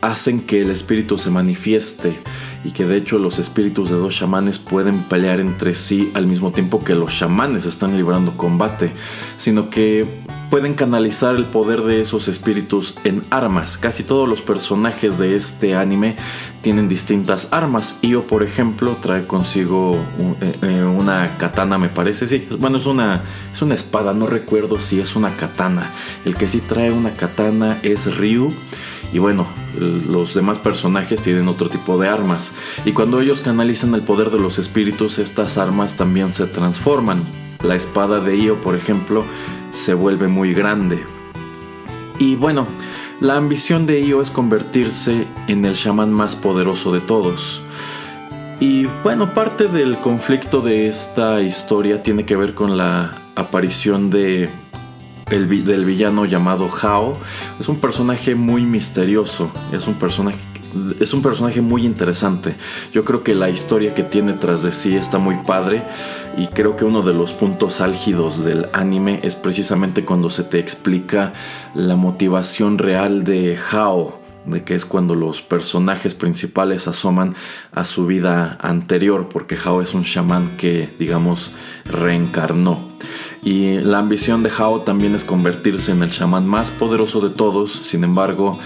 [0.01, 2.17] hacen que el espíritu se manifieste
[2.63, 6.51] y que de hecho los espíritus de dos chamanes pueden pelear entre sí al mismo
[6.51, 8.91] tiempo que los chamanes están librando combate,
[9.37, 10.05] sino que
[10.49, 13.77] pueden canalizar el poder de esos espíritus en armas.
[13.77, 16.15] Casi todos los personajes de este anime
[16.61, 17.99] tienen distintas armas.
[18.01, 19.95] Io, por ejemplo, trae consigo
[20.41, 22.27] eh, eh, una katana, me parece.
[22.27, 25.89] Sí, bueno, es una, es una espada, no recuerdo si es una katana.
[26.25, 28.53] El que sí trae una katana es Ryu.
[29.13, 29.47] Y bueno,
[29.79, 32.51] los demás personajes tienen otro tipo de armas.
[32.85, 37.23] Y cuando ellos canalizan el poder de los espíritus, estas armas también se transforman.
[37.63, 39.23] La espada de Io, por ejemplo,
[39.71, 41.03] se vuelve muy grande.
[42.19, 42.67] Y bueno,
[43.21, 47.61] la ambición de Io es convertirse en el chamán más poderoso de todos.
[48.59, 54.49] Y bueno, parte del conflicto de esta historia tiene que ver con la aparición de
[55.29, 57.17] el, del villano llamado Hao.
[57.59, 60.37] Es un personaje muy misterioso, es un personaje
[60.99, 62.55] es un personaje muy interesante.
[62.93, 65.83] Yo creo que la historia que tiene tras de sí está muy padre
[66.37, 70.59] y creo que uno de los puntos álgidos del anime es precisamente cuando se te
[70.59, 71.33] explica
[71.73, 77.33] la motivación real de Hao, de que es cuando los personajes principales asoman
[77.71, 81.51] a su vida anterior, porque Hao es un chamán que, digamos,
[81.85, 82.79] reencarnó.
[83.47, 87.71] Y la ambición de Hao también es convertirse en el chamán más poderoso de todos,
[87.71, 88.59] sin embargo,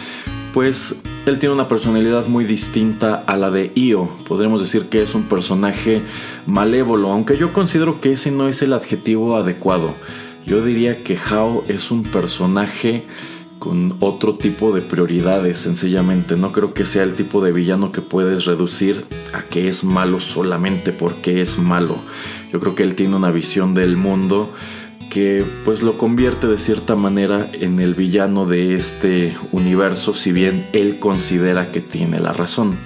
[0.55, 0.95] pues
[1.27, 4.09] él tiene una personalidad muy distinta a la de Io.
[4.27, 6.01] Podríamos decir que es un personaje
[6.47, 9.93] malévolo, aunque yo considero que ese no es el adjetivo adecuado.
[10.47, 13.03] Yo diría que Hao es un personaje
[13.59, 16.36] con otro tipo de prioridades, sencillamente.
[16.36, 20.19] No creo que sea el tipo de villano que puedes reducir a que es malo
[20.19, 21.97] solamente porque es malo.
[22.52, 24.52] Yo creo que él tiene una visión del mundo
[25.10, 30.66] que pues lo convierte de cierta manera en el villano de este universo, si bien
[30.72, 32.78] él considera que tiene la razón.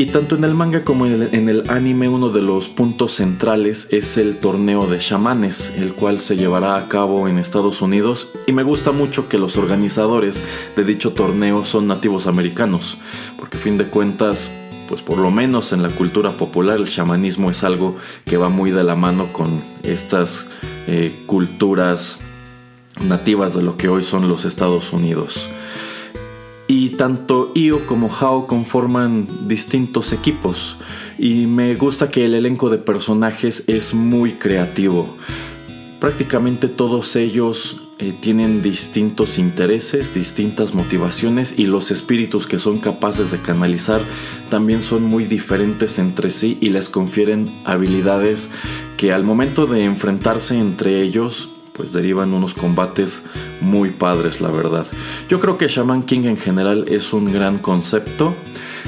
[0.00, 4.16] Y tanto en el manga como en el, anime uno de los puntos centrales es
[4.16, 8.62] el torneo de chamanes, el cual se llevará a cabo en Estados Unidos y me
[8.62, 10.40] gusta mucho que los organizadores
[10.76, 12.96] de dicho torneo son nativos americanos,
[13.36, 14.52] porque a fin de cuentas,
[14.88, 18.70] pues por lo menos en la cultura popular el chamanismo es algo que va muy
[18.70, 20.46] de la mano con estas
[20.86, 22.18] eh, culturas
[23.06, 25.48] nativas de lo que hoy son los Estados Unidos.
[26.66, 30.76] Y tanto Io como Hao conforman distintos equipos.
[31.18, 35.08] Y me gusta que el elenco de personajes es muy creativo.
[35.98, 43.32] Prácticamente todos ellos eh, tienen distintos intereses, distintas motivaciones y los espíritus que son capaces
[43.32, 44.00] de canalizar
[44.50, 48.50] también son muy diferentes entre sí y les confieren habilidades
[48.96, 53.22] que al momento de enfrentarse entre ellos pues derivan unos combates
[53.60, 54.86] muy padres, la verdad.
[55.28, 58.34] Yo creo que Shaman King en general es un gran concepto.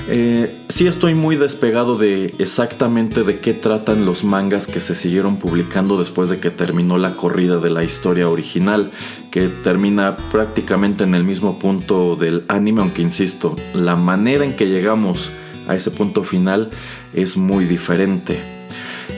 [0.09, 5.37] Eh, sí estoy muy despegado de exactamente de qué tratan los mangas que se siguieron
[5.37, 8.91] publicando después de que terminó la corrida de la historia original,
[9.31, 14.67] que termina prácticamente en el mismo punto del anime, aunque insisto, la manera en que
[14.67, 15.31] llegamos
[15.69, 16.71] a ese punto final
[17.15, 18.41] es muy diferente.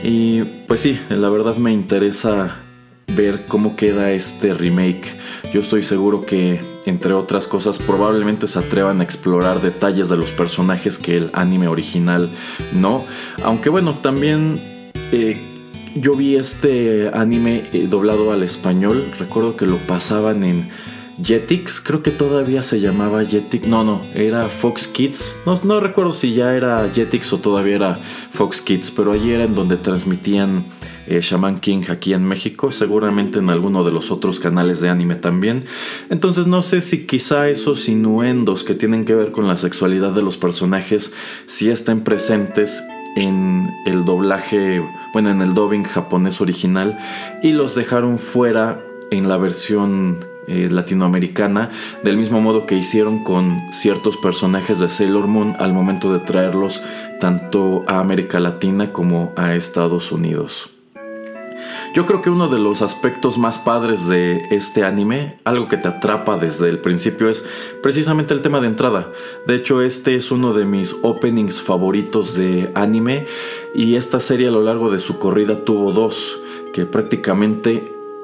[0.03, 2.57] Y pues sí, la verdad me interesa
[3.15, 5.05] ver cómo queda este remake.
[5.53, 10.31] Yo estoy seguro que, entre otras cosas, probablemente se atrevan a explorar detalles de los
[10.31, 12.29] personajes que el anime original
[12.73, 13.05] no.
[13.43, 14.59] Aunque bueno, también
[15.11, 15.39] eh,
[15.95, 19.05] yo vi este anime eh, doblado al español.
[19.19, 20.69] Recuerdo que lo pasaban en
[21.21, 26.11] Jetix, creo que todavía se llamaba Jetix, no, no, era Fox Kids, no, no recuerdo
[26.11, 27.99] si ya era Jetix o todavía era
[28.31, 30.65] Fox Kids, pero allí era en donde transmitían
[31.07, 35.15] eh, Shaman King aquí en México, seguramente en alguno de los otros canales de anime
[35.15, 35.63] también.
[36.09, 40.21] Entonces no sé si quizá esos inuendos que tienen que ver con la sexualidad de
[40.21, 41.13] los personajes
[41.45, 42.83] si estén presentes
[43.15, 44.83] en el doblaje,
[45.13, 46.97] bueno, en el dubbing japonés original
[47.41, 51.69] y los dejaron fuera en la versión eh, latinoamericana,
[52.03, 56.83] del mismo modo que hicieron con ciertos personajes de Sailor Moon al momento de traerlos
[57.19, 60.72] tanto a América Latina como a Estados Unidos.
[61.93, 65.87] Yo creo que uno de los aspectos más padres de este anime, algo que te
[65.87, 67.45] atrapa desde el principio, es
[67.81, 69.11] precisamente el tema de entrada.
[69.45, 73.25] De hecho, este es uno de mis openings favoritos de anime
[73.75, 76.39] y esta serie a lo largo de su corrida tuvo dos,
[76.73, 77.83] que prácticamente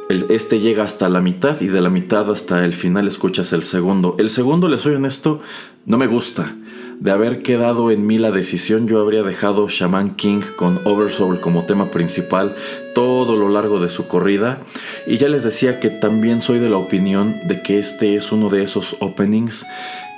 [0.10, 4.16] este llega hasta la mitad y de la mitad hasta el final escuchas el segundo.
[4.18, 5.42] El segundo, les soy honesto,
[5.86, 6.56] no me gusta.
[7.00, 11.66] De haber quedado en mí la decisión, yo habría dejado Shaman King con Oversoul como
[11.66, 12.56] tema principal
[12.94, 14.60] todo lo largo de su corrida.
[15.08, 18.50] Y ya les decía que también soy de la opinión de que este es uno
[18.50, 19.66] de esos openings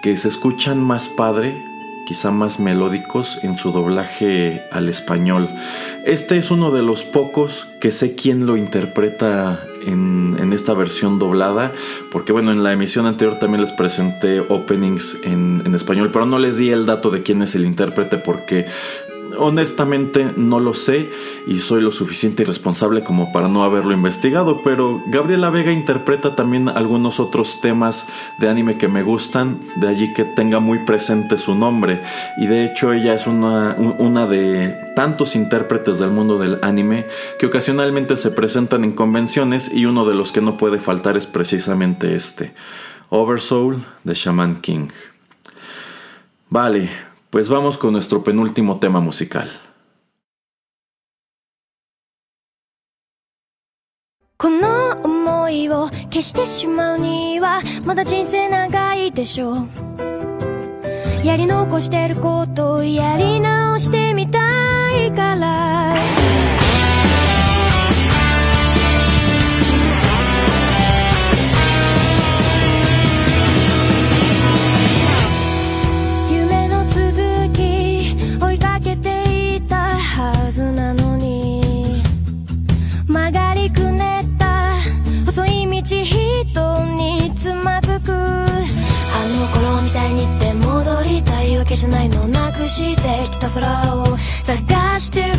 [0.01, 1.53] que se escuchan más padre,
[2.07, 5.49] quizá más melódicos en su doblaje al español.
[6.07, 11.71] Este es uno de los pocos que sé quién lo interpreta en, esta versión doblada,
[12.11, 16.57] porque bueno, en la emisión anterior también les presenté openings en, español, pero no les
[16.57, 18.65] di el dato de quién es el intérprete porque
[19.37, 21.09] honestamente no lo sé
[21.47, 26.69] y soy lo suficiente irresponsable como para no haberlo investigado, pero Gabriela Vega interpreta también
[26.69, 28.07] algunos otros temas
[28.39, 32.01] de anime que me gustan, de allí que tenga muy presente su nombre
[32.37, 33.75] y de hecho ella es una,
[34.27, 37.07] de tantos intérpretes del mundo del anime
[37.39, 41.27] que ocasionalmente se presentan en convenciones y uno de los que no puede faltar es
[41.27, 42.53] precisamente este,
[43.09, 44.87] Oversoul de Shaman King.
[46.49, 46.89] Vale,
[47.31, 49.49] pues vamos con nuestro penúltimo tema musical.
[54.37, 59.67] この思いを消してしまうにはまだ人生長いでしょう
[61.23, 64.39] やり残してることをやり直してみた
[64.99, 66.20] いから
[92.71, 95.33] してきた空を探してる。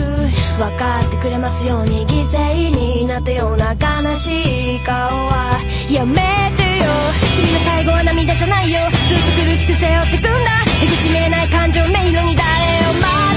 [0.58, 5.58] 分かってくれますように犠牲になったような悲しい顔は。
[5.88, 6.14] やめ
[6.56, 6.84] てよ。
[7.34, 8.80] 君の最後は涙じゃないよ。
[9.08, 10.62] ずっと苦しく背負ってくんだ。
[10.82, 12.44] 出口見えない感情迷路に誰
[12.90, 13.31] を待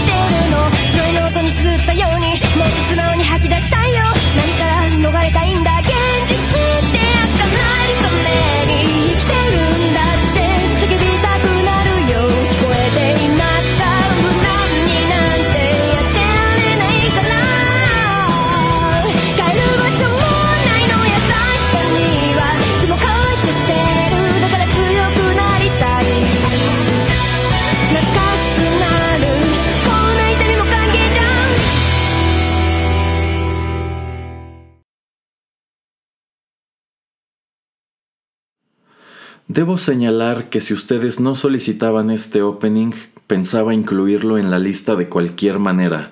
[39.55, 42.91] Debo señalar que si ustedes no solicitaban este opening,
[43.25, 46.11] pensaba incluirlo en la lista de cualquier manera.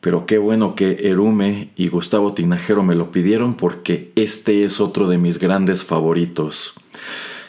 [0.00, 5.06] Pero qué bueno que Erume y Gustavo Tinajero me lo pidieron porque este es otro
[5.06, 6.74] de mis grandes favoritos.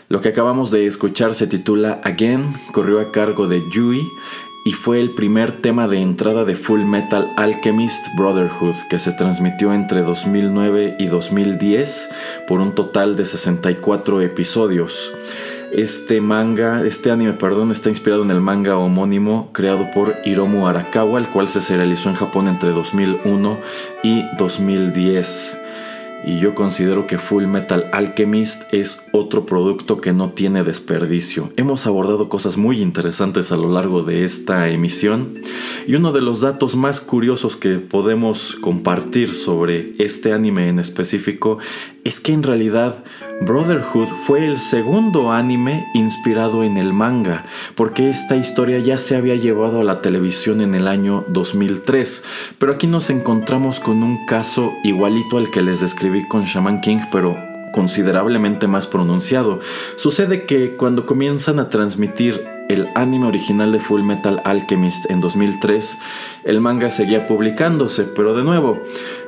[0.07, 4.03] Lo que acabamos de escuchar se titula Again, corrió a cargo de Yui
[4.65, 9.73] y fue el primer tema de entrada de Full Metal Alchemist Brotherhood que se transmitió
[9.73, 12.09] entre 2009 y 2010
[12.47, 15.11] por un total de 64 episodios.
[15.73, 21.19] Este manga, este anime, perdón, está inspirado en el manga homónimo creado por Hiromu Arakawa,
[21.19, 23.59] el cual se serializó en Japón entre 2001
[24.03, 25.62] y 2010
[26.25, 31.51] y yo considero que Full Metal Alchemist es otro producto que no tiene desperdicio.
[31.57, 35.41] Hemos abordado cosas muy interesantes a lo largo de esta emisión
[35.85, 41.59] y uno de los datos más curiosos que podemos compartir sobre este anime en específico
[42.03, 43.03] es que en realidad
[43.41, 47.45] Brotherhood fue el segundo anime inspirado en el manga,
[47.75, 52.23] porque esta historia ya se había llevado a la televisión en el año 2003,
[52.57, 56.99] pero aquí nos encontramos con un caso igualito al que les describí con Shaman King,
[57.11, 57.37] pero
[57.73, 59.59] considerablemente más pronunciado.
[59.97, 65.97] Sucede que cuando comienzan a transmitir el anime original de Full Metal Alchemist en 2003,
[66.45, 68.81] el manga seguía publicándose, pero de nuevo,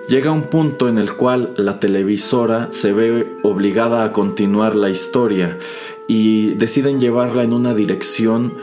[0.08, 5.58] llega un punto en el cual la televisora se ve obligada a continuar la historia
[6.08, 8.53] y deciden llevarla en una dirección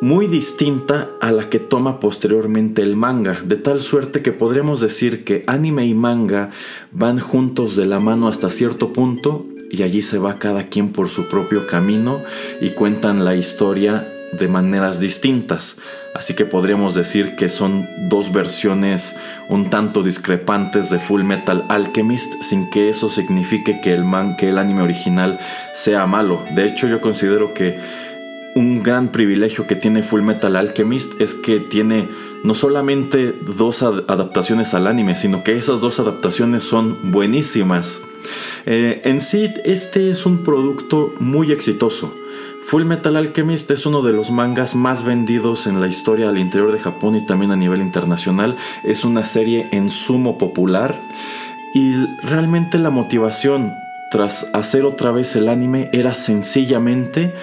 [0.00, 5.24] muy distinta a la que toma posteriormente el manga, de tal suerte que podríamos decir
[5.24, 6.50] que anime y manga
[6.90, 11.08] van juntos de la mano hasta cierto punto y allí se va cada quien por
[11.08, 12.20] su propio camino
[12.60, 14.06] y cuentan la historia
[14.38, 15.78] de maneras distintas.
[16.22, 19.16] Así que podríamos decir que son dos versiones
[19.48, 24.04] un tanto discrepantes de Full Metal Alchemist sin que eso signifique que el,
[24.38, 25.40] el anime original
[25.74, 26.40] sea malo.
[26.54, 27.76] De hecho yo considero que
[28.54, 32.08] un gran privilegio que tiene Full Metal Alchemist es que tiene
[32.44, 38.00] no solamente dos ad adaptaciones al anime, sino que esas dos adaptaciones son buenísimas.
[38.64, 42.14] Eh, en sí, este es un producto muy exitoso.
[42.66, 46.72] Full Metal Alchemist es uno de los mangas más vendidos en la historia al interior
[46.72, 48.56] de Japón y también a nivel internacional.
[48.82, 50.94] Es una serie en sumo popular
[51.74, 53.74] y realmente la motivación
[54.10, 57.34] tras hacer otra vez el anime era sencillamente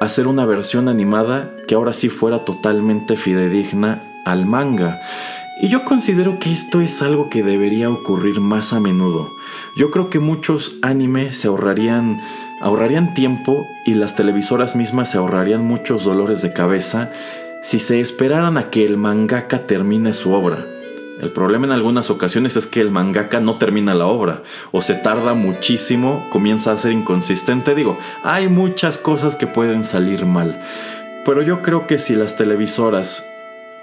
[0.00, 5.00] hacer una versión animada que ahora sí fuera totalmente fidedigna al manga.
[5.62, 9.30] Y yo considero que esto es algo que debería ocurrir más a menudo.
[9.76, 12.20] Yo creo que muchos animes se ahorrarían
[12.60, 17.12] ahorrarían tiempo y las televisoras mismas se ahorrarían muchos dolores de cabeza
[17.62, 20.64] si se esperaran a que el mangaka termine su obra.
[21.20, 24.94] El problema en algunas ocasiones es que el mangaka no termina la obra o se
[24.94, 27.74] tarda muchísimo, comienza a ser inconsistente.
[27.74, 30.60] Digo, hay muchas cosas que pueden salir mal.
[31.24, 33.26] Pero yo creo que si las televisoras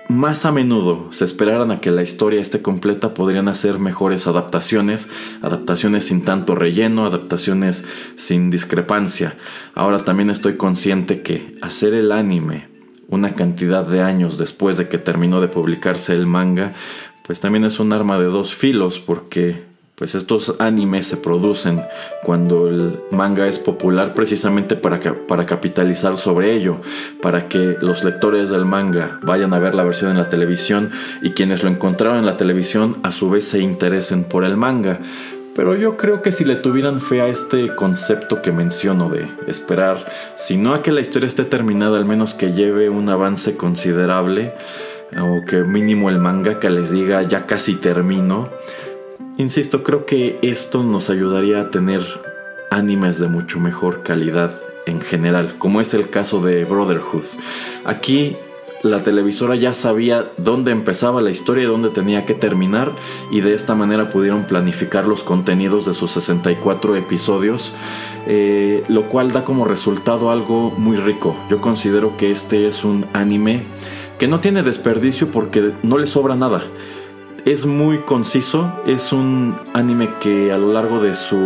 [0.09, 5.09] más a menudo se esperaran a que la historia esté completa, podrían hacer mejores adaptaciones,
[5.41, 7.85] adaptaciones sin tanto relleno, adaptaciones
[8.15, 9.35] sin discrepancia.
[9.75, 12.67] Ahora también estoy consciente que hacer el anime
[13.09, 16.73] una cantidad de años después de que terminó de publicarse el manga,
[17.25, 21.81] pues también es un arma de dos filos porque pues estos animes se producen
[22.23, 26.81] cuando el manga es popular precisamente para, para capitalizar sobre ello,
[27.21, 30.89] para que los lectores del manga vayan a ver la versión en la televisión
[31.21, 34.99] y quienes lo encontraron en la televisión a su vez se interesen por el manga.
[35.55, 40.03] Pero yo creo que si le tuvieran fe a este concepto que menciono de esperar,
[40.35, 44.55] si no a que la historia esté terminada, al menos que lleve un avance considerable,
[45.21, 48.49] o que mínimo el manga que les diga ya casi termino,
[49.37, 52.01] Insisto, creo que esto nos ayudaría a tener
[52.69, 54.53] animes de mucho mejor calidad
[54.85, 57.23] en general, como es el caso de Brotherhood.
[57.83, 58.37] Aquí
[58.83, 62.93] la televisora ya sabía dónde empezaba la historia y dónde tenía que terminar
[63.31, 67.73] y de esta manera pudieron planificar los contenidos de sus 64 episodios,
[68.27, 71.35] eh, lo cual da como resultado algo muy rico.
[71.49, 73.63] Yo considero que este es un anime
[74.19, 76.63] que no tiene desperdicio porque no le sobra nada.
[77.45, 81.37] Es muy conciso, es un anime que a lo largo de su,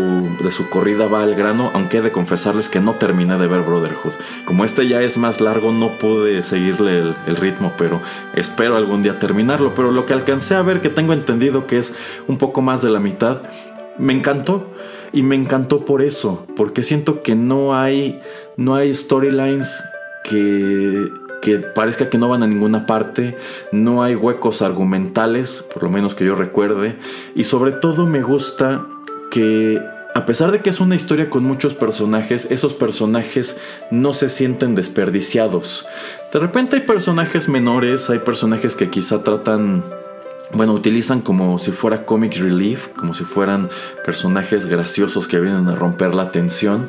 [0.43, 3.62] de su corrida va al grano, aunque he de confesarles que no terminé de ver
[3.62, 4.14] Brotherhood.
[4.45, 8.00] Como este ya es más largo, no pude seguirle el, el ritmo, pero
[8.36, 9.74] espero algún día terminarlo.
[9.74, 11.95] Pero lo que alcancé a ver, que tengo entendido que es
[12.28, 13.41] un poco más de la mitad,
[13.98, 14.72] me encantó.
[15.14, 18.22] Y me encantó por eso, porque siento que no hay,
[18.56, 19.84] no hay storylines
[20.24, 21.08] que
[21.48, 23.38] que parezca que no van a ninguna parte,
[23.72, 26.98] no hay huecos argumentales, por lo menos que yo recuerde,
[27.36, 28.86] y sobre todo me gusta
[29.32, 29.82] que
[30.14, 34.76] a pesar de que es una historia con muchos personajes, esos personajes no se sienten
[34.76, 35.86] desperdiciados.
[36.34, 39.86] De repente hay personajes menores, hay personajes que quizá tratan
[40.52, 43.70] bueno, utilizan como si fuera comic relief, como si fueran
[44.04, 46.88] personajes graciosos que vienen a romper la tensión,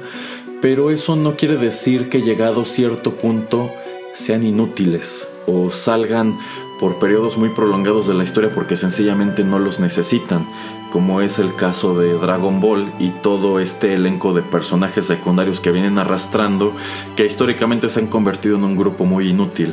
[0.61, 3.71] pero eso no quiere decir que llegado cierto punto
[4.19, 6.39] sean inútiles o salgan
[6.79, 10.47] por periodos muy prolongados de la historia porque sencillamente no los necesitan,
[10.91, 15.73] como es el caso de Dragon Ball y todo este elenco de personajes secundarios que
[15.73, 16.73] vienen arrastrando,
[17.17, 19.73] que históricamente se han convertido en un grupo muy inútil.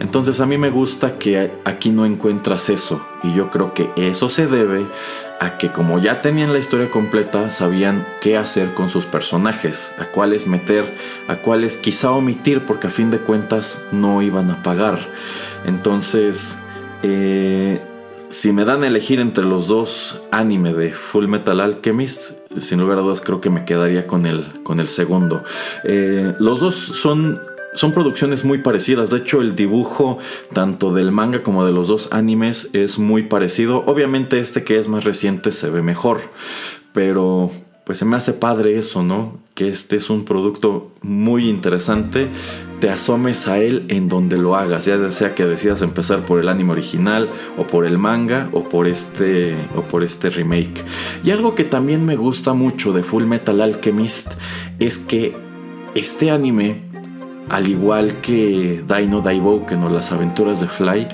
[0.00, 4.28] Entonces a mí me gusta que aquí no encuentras eso, y yo creo que eso
[4.28, 4.86] se debe
[5.40, 10.04] a que como ya tenían la historia completa, sabían qué hacer con sus personajes, a
[10.04, 10.84] cuáles meter,
[11.28, 14.98] a cuáles quizá omitir, porque a fin de cuentas no iban a pagar.
[15.64, 16.58] Entonces,
[17.02, 17.80] eh,
[18.28, 22.98] si me dan a elegir entre los dos anime de Full Metal Alchemist, sin lugar
[22.98, 25.42] a dudas creo que me quedaría con el, con el segundo.
[25.84, 27.40] Eh, los dos son
[27.74, 29.10] son producciones muy parecidas.
[29.10, 30.18] De hecho, el dibujo
[30.52, 33.84] tanto del manga como de los dos animes es muy parecido.
[33.86, 36.20] Obviamente este que es más reciente se ve mejor.
[36.92, 37.50] Pero
[37.84, 39.38] pues se me hace padre eso, ¿no?
[39.54, 42.28] Que este es un producto muy interesante.
[42.78, 46.48] Te asomes a él en donde lo hagas, ya sea que decidas empezar por el
[46.48, 50.84] anime original o por el manga o por este o por este remake.
[51.24, 54.34] Y algo que también me gusta mucho de Full Metal Alchemist
[54.78, 55.36] es que
[55.94, 56.89] este anime
[57.50, 61.08] al igual que Dino Daiboken o Las aventuras de Fly,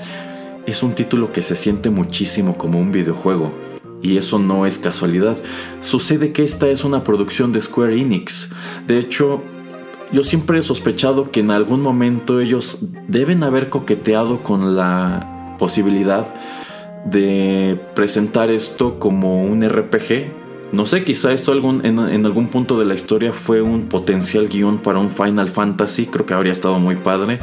[0.67, 3.51] es un título que se siente muchísimo como un videojuego.
[4.03, 5.35] Y eso no es casualidad.
[5.81, 8.51] Sucede que esta es una producción de Square Enix.
[8.85, 9.41] De hecho,
[10.11, 16.27] yo siempre he sospechado que en algún momento ellos deben haber coqueteado con la posibilidad
[17.05, 20.36] de presentar esto como un RPG
[20.71, 24.79] no sé, quizá esto algún, en, algún punto de la historia fue un potencial guion
[24.79, 27.39] para un Final Fantasy, creo que habría estado muy padre,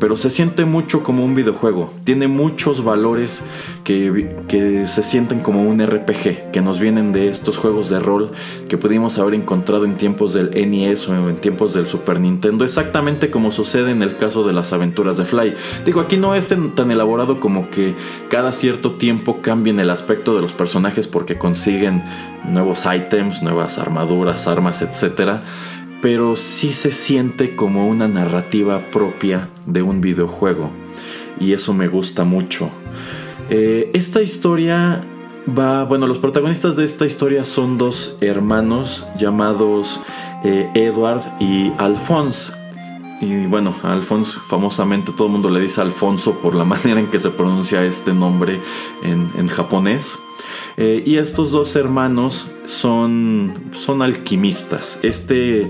[0.00, 1.92] pero se siente mucho como un videojuego.
[2.04, 3.42] Tiene muchos valores
[3.84, 8.32] que, que, se sienten como un RPG, que nos vienen de estos juegos de rol
[8.68, 13.30] que pudimos haber encontrado en tiempos del NES o en tiempos del Super Nintendo, exactamente
[13.30, 15.54] como sucede en el caso de las aventuras de Fly.
[15.84, 17.94] Digo, aquí no es tan elaborado como que
[18.28, 22.02] cada cierto tiempo cambien el aspecto de los personajes porque consiguen
[22.44, 25.42] nuevos ítems, nuevas armaduras, armas, etcétera
[26.02, 30.70] pero sí se siente como una narrativa propia de un videojuego
[31.40, 32.70] y eso me gusta mucho.
[33.50, 35.04] Eh, esta historia
[35.58, 40.00] va, bueno, los protagonistas de esta historia son dos hermanos llamados
[40.44, 42.52] eh, Edward y Alphonse.
[43.20, 47.18] Y bueno, Alphonse famosamente todo el mundo le dice Alfonso por la manera en que
[47.18, 48.60] se pronuncia este nombre
[49.02, 50.18] en japonés.
[50.76, 54.98] Eh, y estos dos hermanos son, son alquimistas.
[55.02, 55.68] Este,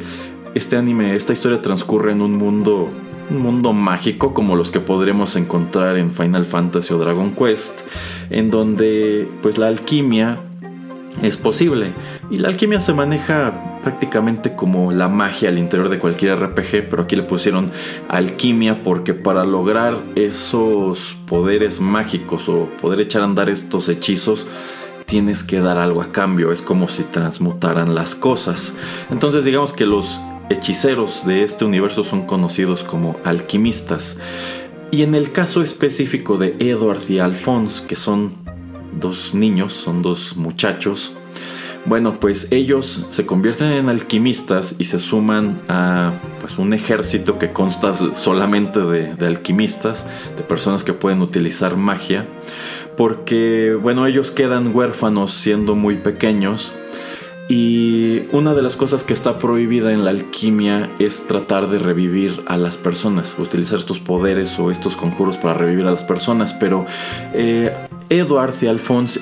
[0.55, 2.89] este anime, esta historia transcurre en un mundo,
[3.31, 7.81] un mundo mágico como los que podremos encontrar en Final Fantasy o Dragon Quest,
[8.31, 10.41] en donde pues la alquimia
[11.23, 11.93] es posible.
[12.31, 17.05] Y la alquimia se maneja prácticamente como la magia al interior de cualquier RPG, pero
[17.05, 17.71] aquí le pusieron
[18.09, 24.49] alquimia porque para lograr esos poderes mágicos o poder echar a andar estos hechizos,
[25.07, 28.75] tienes que dar algo a cambio, es como si transmutaran las cosas.
[29.11, 34.19] Entonces digamos que los hechiceros de este universo son conocidos como alquimistas.
[34.91, 38.35] Y en el caso específico de Edward y Alphonse, que son
[39.01, 41.13] dos niños, son dos muchachos,
[41.87, 47.53] bueno, pues ellos se convierten en alquimistas y se suman a pues, un ejército que
[47.53, 50.05] consta solamente de, de alquimistas,
[50.37, 52.27] de personas que pueden utilizar magia
[52.97, 56.73] porque, bueno, ellos quedan huérfanos siendo muy pequeños.
[57.49, 62.43] Y una de las cosas que está prohibida en la alquimia es tratar de revivir
[62.47, 66.53] a las personas, utilizar estos poderes o estos conjuros para revivir a las personas.
[66.55, 66.87] Pero
[67.35, 67.73] eh,
[68.09, 69.21] Edward y Alphonse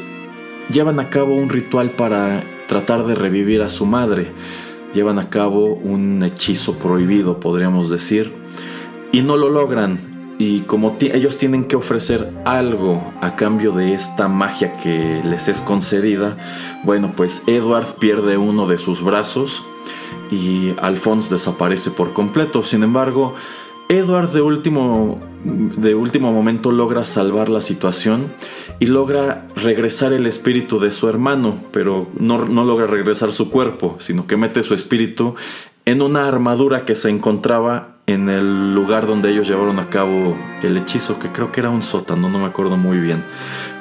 [0.70, 4.29] llevan a cabo un ritual para tratar de revivir a su madre.
[4.95, 8.33] Llevan a cabo un hechizo prohibido, podríamos decir,
[9.12, 14.28] y no lo logran y como ellos tienen que ofrecer algo a cambio de esta
[14.28, 16.37] magia que les es concedida,
[16.82, 19.62] bueno, pues Edward pierde uno de sus brazos
[20.30, 22.64] y Alphonse desaparece por completo.
[22.64, 23.35] Sin embargo,
[23.89, 28.32] Edward de último, de último momento logra salvar la situación
[28.80, 33.97] y logra regresar el espíritu de su hermano, pero no, no logra regresar su cuerpo,
[33.99, 35.35] sino que mete su espíritu
[35.85, 40.77] en una armadura que se encontraba en el lugar donde ellos llevaron a cabo el
[40.77, 43.23] hechizo, que creo que era un sótano, no me acuerdo muy bien.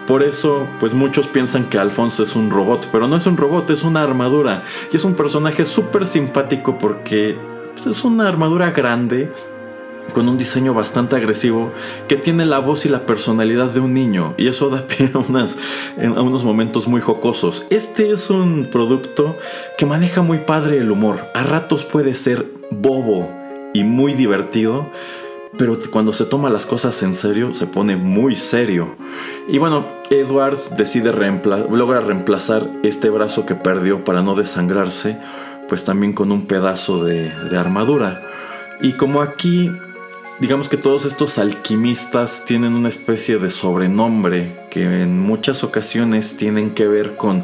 [0.08, 3.70] Por eso, pues muchos piensan que Alfonso es un robot, pero no es un robot,
[3.70, 4.64] es una armadura.
[4.92, 7.38] Y es un personaje súper simpático porque
[7.76, 9.30] pues, es una armadura grande,
[10.14, 11.72] con un diseño bastante agresivo,
[12.10, 14.36] que tiene la voz y la personalidad de un niño.
[14.38, 17.66] Y eso da pie a, a unos momentos muy jocosos.
[17.70, 19.38] Este es un producto
[19.78, 21.28] que maneja muy padre el humor.
[21.34, 23.43] A ratos puede ser bobo
[23.74, 24.90] y muy divertido,
[25.58, 28.96] pero cuando se toma las cosas en serio se pone muy serio.
[29.48, 35.18] Y bueno, Edward decide logra reemplazar este brazo que perdió para no desangrarse,
[35.68, 38.22] pues también con un pedazo de, de armadura.
[38.82, 39.72] Y como aquí,
[40.40, 46.72] digamos que todos estos alquimistas tienen una especie de sobrenombre que en muchas ocasiones tienen
[46.72, 47.44] que ver con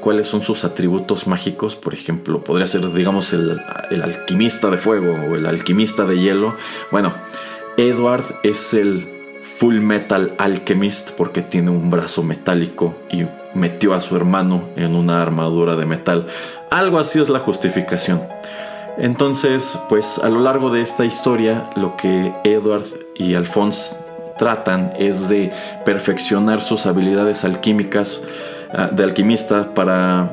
[0.00, 1.76] cuáles son sus atributos mágicos.
[1.76, 3.60] Por ejemplo, podría ser, digamos, el,
[4.02, 6.56] alquimista de fuego o el alquimista de hielo.
[6.90, 7.12] Bueno,
[7.76, 9.08] Edward es el
[9.56, 15.22] Full Metal Alchemist porque tiene un brazo metálico y metió a su hermano en una
[15.22, 16.26] armadura de metal.
[16.70, 18.22] Algo así es la justificación.
[18.98, 22.84] Entonces, pues a lo largo de esta historia, lo que Edward
[23.14, 23.96] y Alphonse
[24.38, 25.52] tratan es de
[25.84, 28.20] perfeccionar sus habilidades alquímicas
[28.72, 30.30] Ah, de alquimista para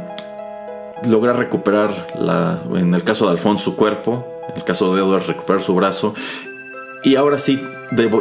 [1.04, 5.26] lograr recuperar, la, en el caso de Alfonso, su cuerpo, en el caso de Edward,
[5.26, 6.14] recuperar su brazo.
[7.04, 7.64] Y ahora sí,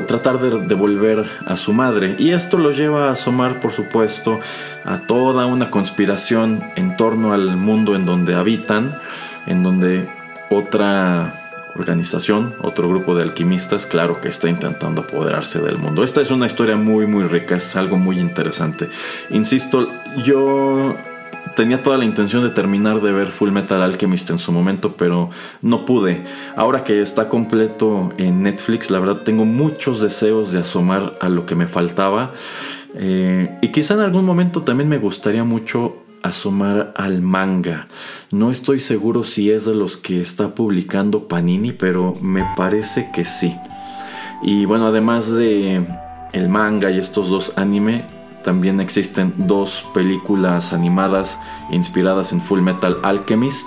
[0.06, 2.16] tratar de devolver a su madre.
[2.18, 4.38] Y esto lo lleva a asomar, por supuesto,
[4.84, 8.98] a toda una conspiración en torno al mundo en donde habitan,
[9.46, 10.08] en donde
[10.50, 11.45] otra
[11.76, 16.04] organización, otro grupo de alquimistas, claro que está intentando apoderarse del mundo.
[16.04, 18.88] Esta es una historia muy muy rica, es algo muy interesante.
[19.30, 19.88] Insisto,
[20.24, 20.96] yo
[21.54, 25.30] tenía toda la intención de terminar de ver Full Metal Alchemist en su momento, pero
[25.62, 26.22] no pude.
[26.56, 31.46] Ahora que está completo en Netflix, la verdad tengo muchos deseos de asomar a lo
[31.46, 32.32] que me faltaba.
[32.94, 37.88] Eh, y quizá en algún momento también me gustaría mucho asomar al manga.
[38.30, 43.24] No estoy seguro si es de los que está publicando Panini, pero me parece que
[43.24, 43.54] sí.
[44.42, 45.86] Y bueno, además de
[46.32, 48.04] el manga y estos dos anime,
[48.44, 51.40] también existen dos películas animadas
[51.72, 53.66] inspiradas en Full Metal Alchemist.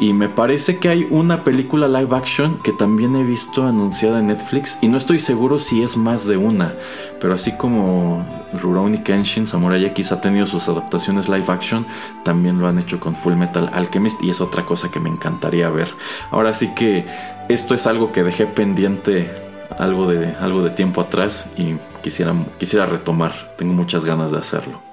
[0.00, 4.28] Y me parece que hay una película live action que también he visto anunciada en
[4.28, 4.78] Netflix.
[4.80, 6.72] Y no estoy seguro si es más de una.
[7.20, 8.24] Pero así como
[8.54, 11.86] Rurouni Kenshin, Samurai X ha tenido sus adaptaciones live action,
[12.24, 14.22] también lo han hecho con Full Metal Alchemist.
[14.22, 15.88] Y es otra cosa que me encantaría ver.
[16.30, 17.04] Ahora sí que
[17.50, 19.30] esto es algo que dejé pendiente
[19.78, 23.54] algo de, algo de tiempo atrás y quisiera, quisiera retomar.
[23.58, 24.89] Tengo muchas ganas de hacerlo.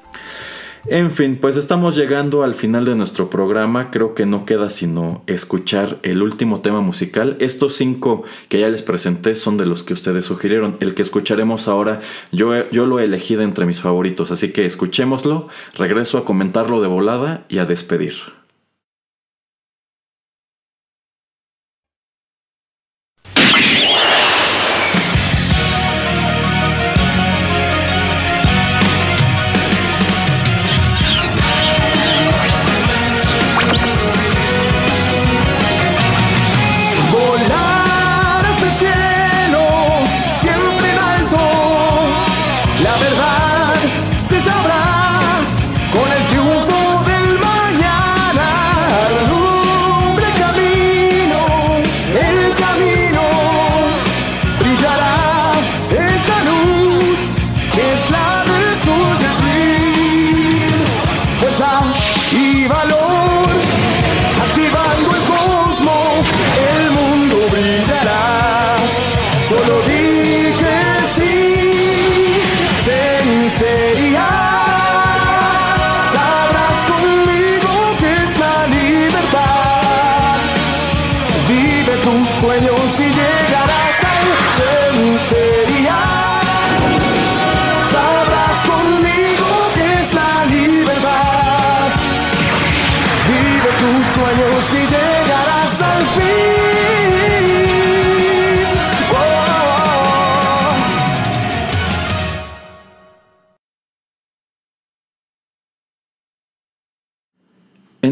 [0.89, 3.91] En fin, pues estamos llegando al final de nuestro programa.
[3.91, 7.35] Creo que no queda sino escuchar el último tema musical.
[7.41, 10.77] Estos cinco que ya les presenté son de los que ustedes sugirieron.
[10.79, 11.99] El que escucharemos ahora,
[12.31, 14.31] yo, yo lo he elegido entre mis favoritos.
[14.31, 18.13] Así que escuchémoslo, regreso a comentarlo de volada y a despedir.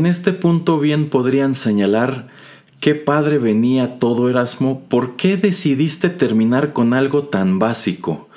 [0.05, 2.27] En este punto bien podrían señalar
[2.79, 8.29] qué padre venía todo Erasmo, ¿por qué decidiste terminar con algo tan básico?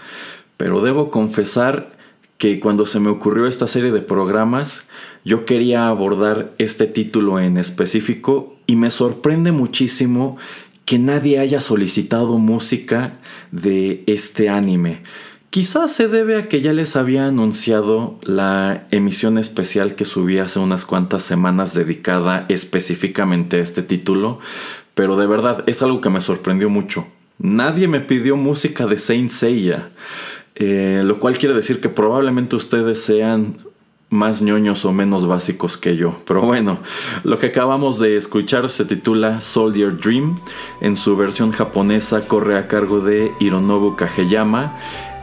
[0.57, 1.91] Pero debo confesar
[2.39, 4.89] que cuando se me ocurrió esta serie de programas,
[5.27, 10.39] yo quería abordar este título en específico y me sorprende muchísimo
[10.87, 13.19] que nadie haya solicitado música
[13.53, 15.03] de este anime.
[15.51, 20.59] Quizás se debe a que ya les había anunciado la emisión especial que subí hace
[20.59, 24.41] unas cuantas semanas dedicada específicamente a este título,
[24.95, 27.07] pero de verdad es algo que me sorprendió mucho.
[27.39, 29.89] Nadie me pidió música de Saint Seiya,
[30.55, 33.57] eh, lo cual quiere decir que probablemente ustedes sean
[34.11, 36.15] más ñoños o menos básicos que yo.
[36.27, 36.79] Pero bueno,
[37.25, 40.39] lo que acabamos de escuchar se titula Soldier Dream.
[40.81, 44.79] En su versión japonesa corre a cargo de Hironobu Kageyama.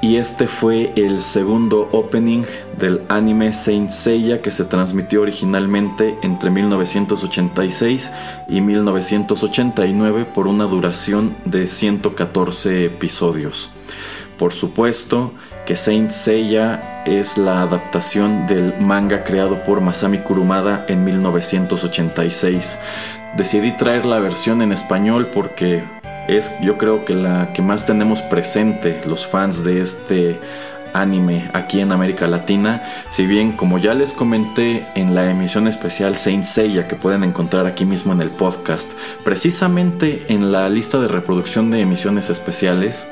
[0.05, 2.43] Y este fue el segundo opening
[2.77, 8.13] del anime Saint Seiya que se transmitió originalmente entre 1986
[8.47, 13.71] y 1989 por una duración de 114 episodios.
[14.37, 15.31] Por supuesto
[15.65, 22.77] que Saint Seiya es la adaptación del manga creado por Masami Kurumada en 1986.
[23.37, 25.83] Decidí traer la versión en español porque
[26.27, 30.39] es yo creo que la que más tenemos presente los fans de este
[30.95, 32.81] anime aquí en América Latina.
[33.09, 37.65] Si bien, como ya les comenté en la emisión especial Saint Seiya que pueden encontrar
[37.67, 38.91] aquí mismo en el podcast,
[39.23, 43.07] precisamente en la lista de reproducción de emisiones especiales,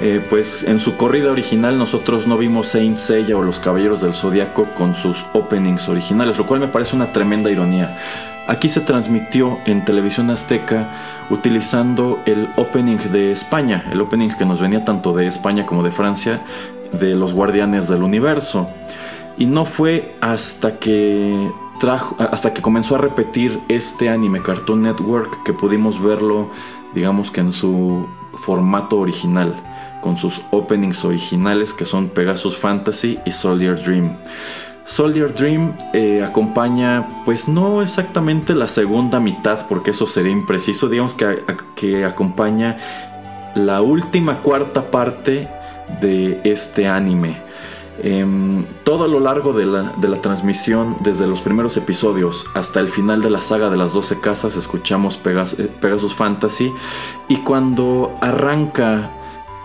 [0.00, 4.14] eh, pues en su corrida original nosotros no vimos Saint Seiya o los Caballeros del
[4.14, 7.98] Zodiaco con sus openings originales, lo cual me parece una tremenda ironía.
[8.46, 10.88] Aquí se transmitió en televisión azteca
[11.30, 15.90] utilizando el opening de España, el opening que nos venía tanto de España como de
[15.90, 16.42] Francia,
[16.92, 18.68] de los Guardianes del Universo.
[19.36, 25.44] Y no fue hasta que trajo, hasta que comenzó a repetir este anime Cartoon Network
[25.44, 26.48] que pudimos verlo,
[26.94, 28.06] digamos que en su
[28.42, 29.54] formato original,
[30.00, 34.16] con sus openings originales que son Pegasus Fantasy y Soldier Dream.
[34.88, 41.12] Soldier Dream eh, acompaña, pues no exactamente la segunda mitad, porque eso sería impreciso, digamos
[41.12, 41.44] que,
[41.76, 42.78] que acompaña
[43.54, 45.46] la última cuarta parte
[46.00, 47.36] de este anime.
[48.02, 48.24] Eh,
[48.82, 52.88] todo a lo largo de la, de la, transmisión, desde los primeros episodios hasta el
[52.88, 56.72] final de la saga de las 12 casas, escuchamos Pegas, Pegasus Fantasy.
[57.28, 59.10] Y cuando arranca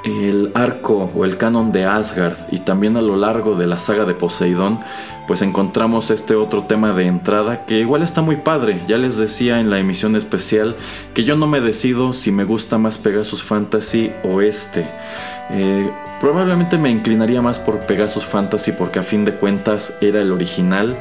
[0.04, 4.06] el arco o el canon de Asgard y también a lo largo de la saga
[4.06, 4.80] de Poseidón,
[5.28, 8.82] pues encontramos este otro tema de entrada que igual está muy padre.
[8.88, 10.76] Ya les decía en la emisión especial
[11.14, 14.86] que yo no me decido si me gusta más Pegasus Fantasy o este.
[15.50, 20.32] Eh, probablemente me inclinaría más por Pegasus Fantasy porque a fin de cuentas era el
[20.32, 20.98] original.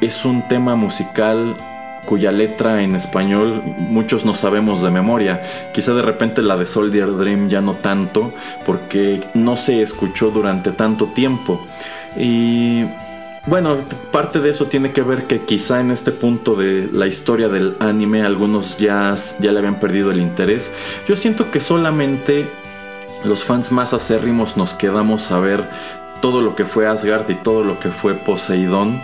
[0.00, 1.56] Es un tema musical
[2.04, 5.42] cuya letra en español muchos no sabemos de memoria.
[5.72, 8.32] Quizá de repente la de Soldier Dream ya no tanto,
[8.66, 11.64] porque no se escuchó durante tanto tiempo.
[12.16, 12.84] Y
[13.46, 13.76] bueno,
[14.10, 17.76] parte de eso tiene que ver que quizá en este punto de la historia del
[17.78, 20.70] anime algunos ya, ya le habían perdido el interés.
[21.06, 22.48] Yo siento que solamente
[23.24, 25.68] los fans más acérrimos nos quedamos a ver
[26.22, 29.00] todo lo que fue Asgard y todo lo que fue Poseidón.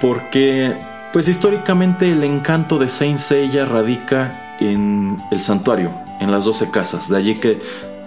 [0.00, 0.76] Porque
[1.12, 7.08] pues históricamente el encanto de Saint Seiya radica en el santuario, en las 12 casas.
[7.08, 7.60] De allí que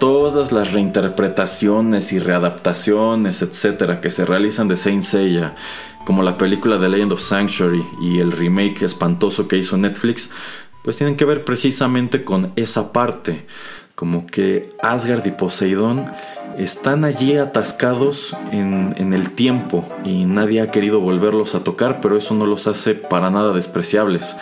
[0.04, 5.54] todas las reinterpretaciones y readaptaciones, etcétera, que se realizan de Saint Seiya,
[6.04, 10.30] como la película The Legend of Sanctuary y el remake espantoso que hizo Netflix,
[10.82, 13.46] pues tienen que ver precisamente con esa parte.
[13.94, 16.04] Como que Asgard y Poseidón
[16.58, 22.34] están allí atascados en, el tiempo y nadie ha querido volverlos a tocar, pero eso
[22.34, 24.36] no los hace para nada despreciables.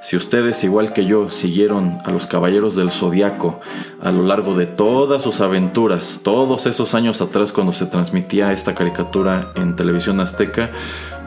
[0.00, 3.60] Si ustedes, igual que yo, siguieron a los Caballeros del Zodiaco
[4.00, 8.74] a lo largo de todas sus aventuras, todos esos años atrás cuando se transmitía esta
[8.74, 10.70] caricatura en televisión azteca,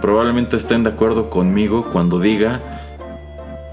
[0.01, 2.61] probablemente estén de acuerdo conmigo cuando diga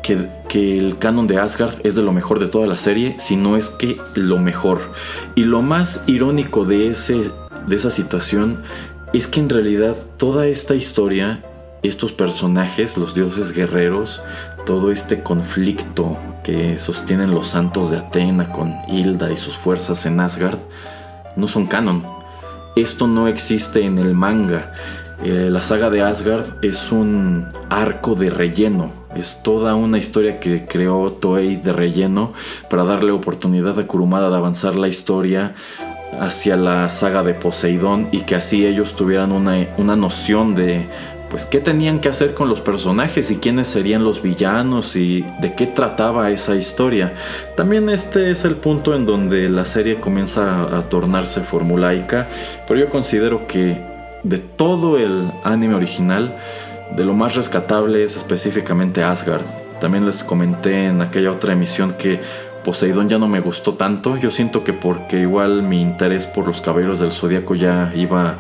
[0.03, 3.37] que, que, el canon de Asgard es de lo mejor de toda la serie, si
[3.37, 4.81] no es que lo mejor.
[5.35, 7.31] Y lo más irónico de, ese,
[7.67, 8.63] de esa situación
[9.13, 11.45] es que en realidad toda esta historia,
[11.83, 14.21] estos personajes, los dioses guerreros,
[14.67, 20.21] todo este conflicto que sostienen los santos de Atena con Hilda y sus fuerzas en
[20.21, 20.59] Asgard,
[21.37, 22.05] no son canon.
[22.77, 24.75] Esto no existe en el manga.
[25.25, 30.67] Eh, la saga de Asgard es un arco de relleno, es toda una historia que
[30.67, 32.35] creó Toei de relleno
[32.69, 35.55] para darle oportunidad a Kurumada de avanzar la historia
[36.21, 40.89] hacia la saga de Poseidón y que así ellos tuvieran una, una noción de
[41.29, 45.55] pues qué tenían que hacer con los personajes y quiénes serían los villanos y de
[45.55, 47.15] qué trataba esa historia.
[47.57, 52.29] También este es el punto en donde la serie comienza a tornarse formulaica,
[52.67, 53.81] pero yo considero que
[54.23, 56.37] de todo el anime original,
[56.97, 59.45] de lo más rescatable es específicamente Asgard.
[59.81, 62.21] También les comenté en aquella otra emisión que
[62.67, 64.17] Poseidón ya no me gustó tanto.
[64.17, 68.39] Yo siento que porque igual mi interés por los caballeros del zodiaco ya iba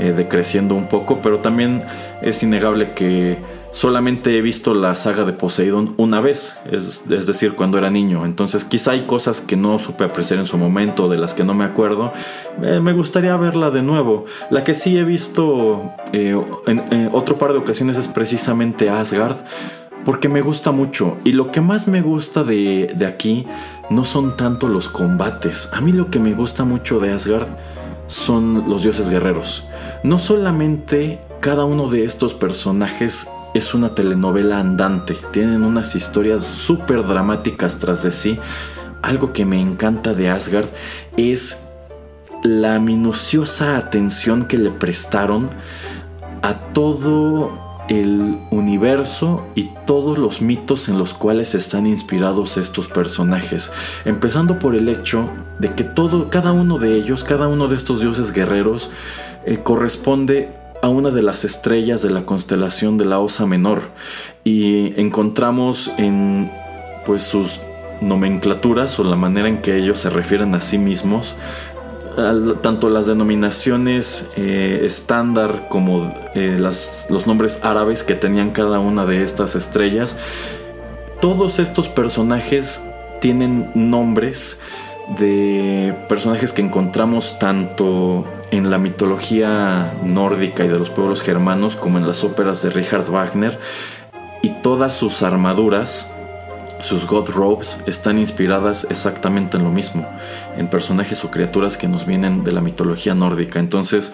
[0.00, 1.84] eh, decreciendo un poco, pero también
[2.20, 3.38] es innegable que
[3.70, 8.24] solamente he visto la saga de Poseidón una vez, es, decir, cuando era niño.
[8.24, 11.54] Entonces quizá hay cosas que no supe apreciar en su momento, de las que no
[11.54, 12.12] me acuerdo.
[12.60, 14.24] Eh, me gustaría verla de nuevo.
[14.50, 19.36] La que sí he visto eh, en, otro par de ocasiones es precisamente Asgard,
[20.04, 21.16] porque me gusta mucho.
[21.24, 23.46] Y lo que más me gusta de, de aquí
[23.90, 25.68] no son tanto los combates.
[25.72, 27.48] A mí lo que me gusta mucho de Asgard
[28.06, 29.64] son los dioses guerreros.
[30.02, 35.16] No solamente cada uno de estos personajes es una telenovela andante.
[35.32, 38.38] Tienen unas historias súper dramáticas tras de sí.
[39.02, 40.68] Algo que me encanta de Asgard
[41.16, 41.68] es
[42.42, 45.48] la minuciosa atención que le prestaron
[46.42, 53.72] a todo el universo y todos los mitos en los cuales están inspirados estos personajes,
[54.04, 55.28] empezando por el hecho
[55.58, 58.90] de que todo, cada uno de ellos, cada uno de estos dioses guerreros,
[59.46, 60.50] eh, corresponde
[60.82, 63.90] a una de las estrellas de la constelación de la Osa Menor.
[64.44, 66.52] Y encontramos en
[67.04, 67.60] pues sus
[68.00, 71.34] nomenclaturas o la manera en que ellos se refieren a sí mismos
[72.62, 79.22] tanto las denominaciones eh, estándar como eh, los nombres árabes que tenían cada una de
[79.22, 80.18] estas estrellas
[81.20, 82.82] todos estos personajes
[83.20, 84.60] tienen nombres
[85.18, 91.98] de personajes que encontramos tanto en la mitología nórdica y de los pueblos germanos como
[91.98, 93.58] en las óperas de Richard Wagner
[94.42, 96.10] y todas sus armaduras,
[96.82, 100.08] sus God Robes, están inspiradas exactamente en lo mismo,
[100.56, 103.58] en personajes o criaturas que nos vienen de la mitología nórdica.
[103.58, 104.12] Entonces,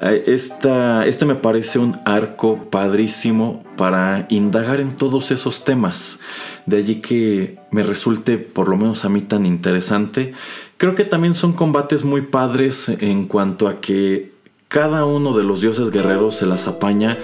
[0.00, 6.20] eh, esta, este me parece un arco padrísimo para indagar en todos esos temas.
[6.64, 10.34] De allí que me resulte, por lo menos a mí, tan interesante
[10.78, 14.32] Creo que también son combates muy padres en cuanto a que
[14.68, 17.16] cada uno de los dioses guerreros se las apaña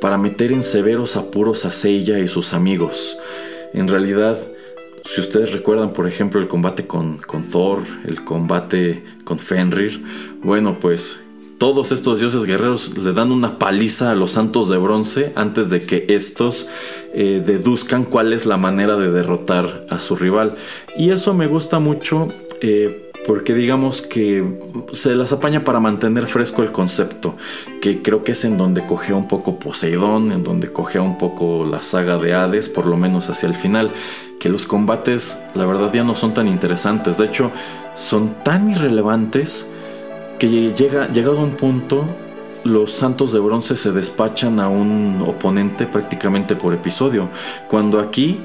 [0.00, 3.16] para meter en severos apuros a Seiya y sus amigos.
[3.76, 4.38] En realidad,
[5.04, 7.20] si ustedes recuerdan, por ejemplo, el combate con,
[7.52, 10.02] Thor, el combate con Fenrir,
[10.42, 11.22] bueno, pues
[11.58, 15.80] todos estos dioses guerreros le dan una paliza a los santos de bronce antes de
[15.84, 16.66] que estos
[17.12, 20.54] eh, deduzcan cuál es la manera de derrotar a su rival.
[20.96, 22.28] Y eso me gusta mucho
[22.62, 24.44] eh, porque digamos que
[24.92, 27.34] se las apaña para mantener fresco el concepto,
[27.82, 31.66] que creo que es en donde cogea un poco Poseidón, en donde cogea un poco
[31.68, 33.90] la saga de Hades, por lo menos hacia el final,
[34.38, 37.50] que los combates la verdad ya no son tan interesantes, de hecho
[37.96, 39.68] son tan irrelevantes
[40.38, 42.04] que llega, llegado a un punto,
[42.62, 47.28] los santos de bronce se despachan a un oponente prácticamente por episodio,
[47.68, 48.40] cuando aquí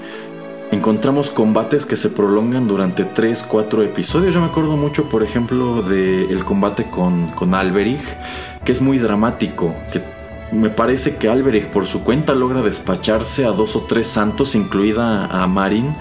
[0.72, 4.34] encontramos combates que se prolongan durante 3, 4 episodios.
[4.34, 8.04] Yo me acuerdo mucho, por ejemplo, del combate con, con Alberich,
[8.64, 10.02] que es muy dramático, que
[10.52, 15.26] me parece que Alberich por su cuenta logra despacharse a dos o tres santos, incluida
[15.26, 15.96] a Marin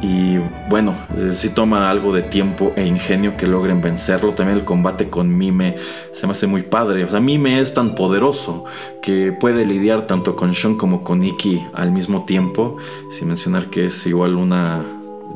[0.00, 0.38] y
[0.68, 4.34] bueno, eh, si toma algo de tiempo e ingenio que logren vencerlo.
[4.34, 5.76] También el combate con Mime
[6.12, 7.04] se me hace muy padre.
[7.04, 8.64] O sea, Mime es tan poderoso
[9.02, 12.76] que puede lidiar tanto con Sean como con Iki al mismo tiempo.
[13.10, 14.84] Sin mencionar que es igual una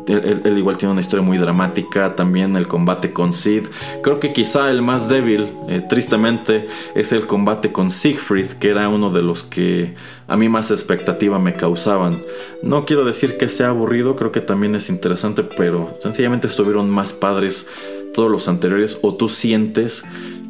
[0.08, 3.64] él, igual tiene una historia muy dramática, también el combate con Sid.
[4.02, 8.88] Creo que quizá el más débil, eh, tristemente, es el combate con Siegfried, que era
[8.88, 9.94] uno de los que
[10.26, 12.20] a mí más expectativa me causaban.
[12.62, 17.12] No quiero decir que sea aburrido, creo que también es interesante, pero sencillamente estuvieron más
[17.12, 17.68] padres
[18.14, 20.04] todos los anteriores o tú sientes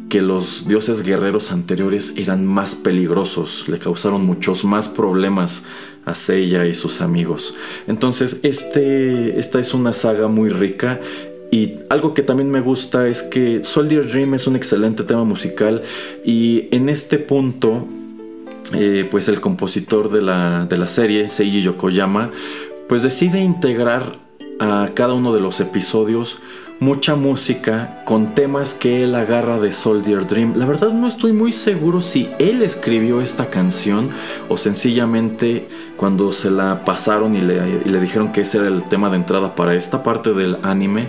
[0.08, 5.64] que los dioses guerreros anteriores eran más peligrosos, le causaron muchos más problemas
[6.04, 7.54] a Seiya y sus amigos.
[7.86, 11.00] Entonces, este, esta es una saga muy rica
[11.50, 15.82] y algo que también me gusta es que Soldier Dream es un excelente tema musical
[16.24, 17.86] y en este punto,
[18.74, 22.30] eh, pues el compositor de la, de la serie, Seiji Yokoyama,
[22.88, 24.18] pues decide integrar
[24.58, 26.38] a cada uno de los episodios
[26.80, 30.54] mucha música con temas que él agarra de Soldier Dream.
[30.56, 34.10] La verdad no estoy muy seguro si él escribió esta canción
[34.48, 39.16] o sencillamente cuando se la pasaron y le, dijeron que ese era el tema de
[39.16, 41.08] entrada para esta parte del anime,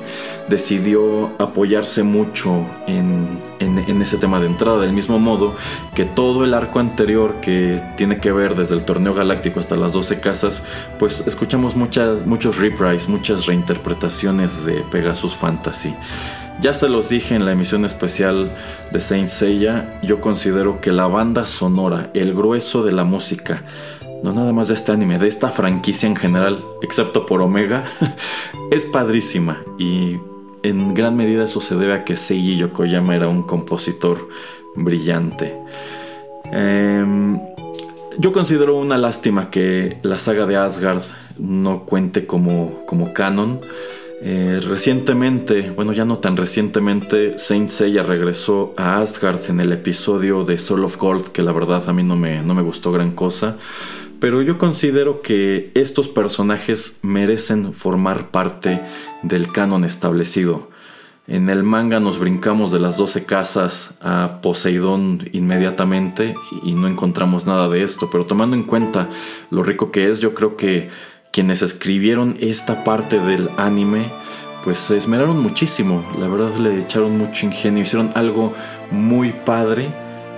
[0.49, 4.81] decidió apoyarse mucho en, en, ese tema de entrada.
[4.81, 5.53] Del mismo modo
[5.93, 9.93] que todo el arco anterior que tiene que ver desde el torneo galáctico hasta las
[9.93, 10.63] 12 casas,
[10.97, 15.58] pues escuchamos muchas, muchos reprises, muchas reinterpretaciones de Pegasus Fantasy.
[16.61, 18.51] Ya se los dije en la emisión especial
[18.91, 23.63] de Saint Seiya, yo considero que la banda sonora, el grueso de la música,
[24.23, 27.85] no nada más de este anime, de esta franquicia en general, excepto por Omega,
[28.71, 30.17] es padrísima y
[30.63, 34.27] en gran medida eso se debe a que Seiji Yokoyama era un compositor
[34.75, 35.57] brillante.
[36.51, 37.39] Em,
[38.17, 41.03] yo considero una lástima que la saga de Asgard
[41.37, 43.59] no cuente como, como canon.
[44.21, 50.43] Eh, recientemente, bueno ya no tan recientemente, Saint Seiya regresó a Asgard en el episodio
[50.43, 53.11] de Soul of Gold, que la verdad a mí no me, no me gustó gran
[53.11, 53.57] cosa.
[54.19, 58.81] Pero yo considero que estos personajes merecen formar parte
[59.23, 60.69] del canon establecido.
[61.29, 67.45] En el manga nos brincamos de las 12 casas a Poseidón inmediatamente y no encontramos
[67.45, 69.09] nada de esto, pero tomando en cuenta
[69.51, 70.89] lo rico que es, yo creo que
[71.31, 74.05] quienes escribieron esta parte del anime
[74.63, 78.53] pues se esmeraron muchísimo, la verdad le echaron mucho ingenio, hicieron algo
[78.91, 79.87] muy padre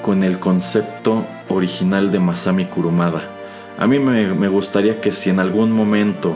[0.04, 3.24] con el concepto original de Masami Kurumada.
[3.80, 6.36] A mí me, gustaría que si en algún momento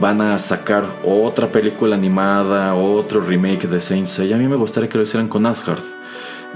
[0.00, 4.88] van a sacar otra película animada, otro remake de Saint Seiya, a mí me gustaría
[4.88, 5.82] que lo hicieran con Asgard.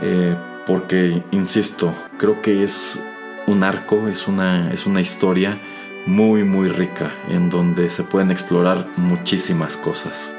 [0.00, 0.34] Eh,
[0.66, 3.02] porque, insisto, creo que es
[3.46, 5.58] un arco, es una, es una historia
[6.06, 10.32] muy, muy rica en donde se pueden explorar muchísimas cosas.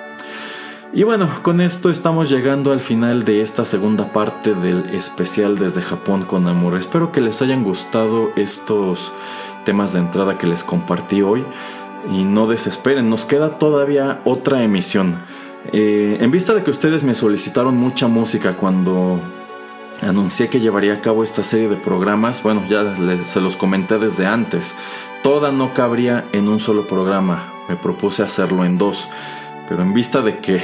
[0.94, 5.82] Y bueno, con esto estamos llegando al final de esta segunda parte del especial desde
[5.82, 6.78] Japón con amor.
[6.78, 9.12] Espero que les hayan gustado estos
[9.66, 11.44] temas de entrada que les compartí hoy.
[12.12, 15.18] Y no desesperen, nos queda todavía otra emisión.
[15.74, 19.20] Eh, en vista de que ustedes me solicitaron mucha música cuando
[20.02, 22.96] anuncié que llevaría a cabo esta serie de programas, bueno, ya
[23.26, 24.76] se los comenté desde antes.
[25.24, 27.52] Toda no cabría en un solo programa.
[27.70, 29.08] Me propuse hacerlo en dos.
[29.68, 30.62] Pero en vista de que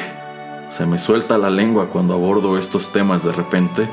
[0.70, 3.88] se me suelta la lengua cuando abordo estos temas de repente,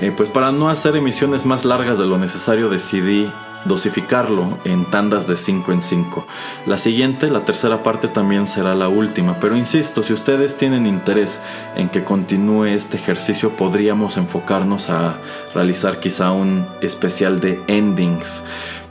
[0.00, 3.30] eh, pues para no hacer emisiones más largas de lo necesario decidí
[3.64, 6.26] dosificarlo en tandas de 5 en 5.
[6.66, 11.40] La siguiente, la tercera parte también será la última, pero insisto, si ustedes tienen interés
[11.76, 15.18] en que continúe este ejercicio, podríamos enfocarnos a
[15.54, 18.44] realizar quizá un especial de endings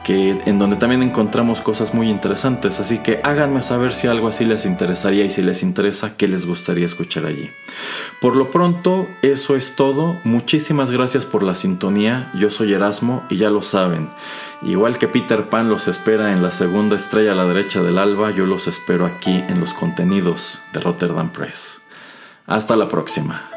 [0.07, 4.45] que en donde también encontramos cosas muy interesantes, así que háganme saber si algo así
[4.45, 7.49] les interesaría y si les interesa, qué les gustaría escuchar allí.
[8.21, 10.17] Por lo pronto, eso es todo.
[10.23, 12.31] Muchísimas gracias por la sintonía.
[12.35, 14.07] Yo soy Erasmo y ya lo saben.
[14.61, 18.31] Igual que Peter Pan los espera en la segunda estrella a la derecha del alba,
[18.31, 21.81] yo los espero aquí en los contenidos de Rotterdam Press.
[22.45, 23.56] Hasta la próxima.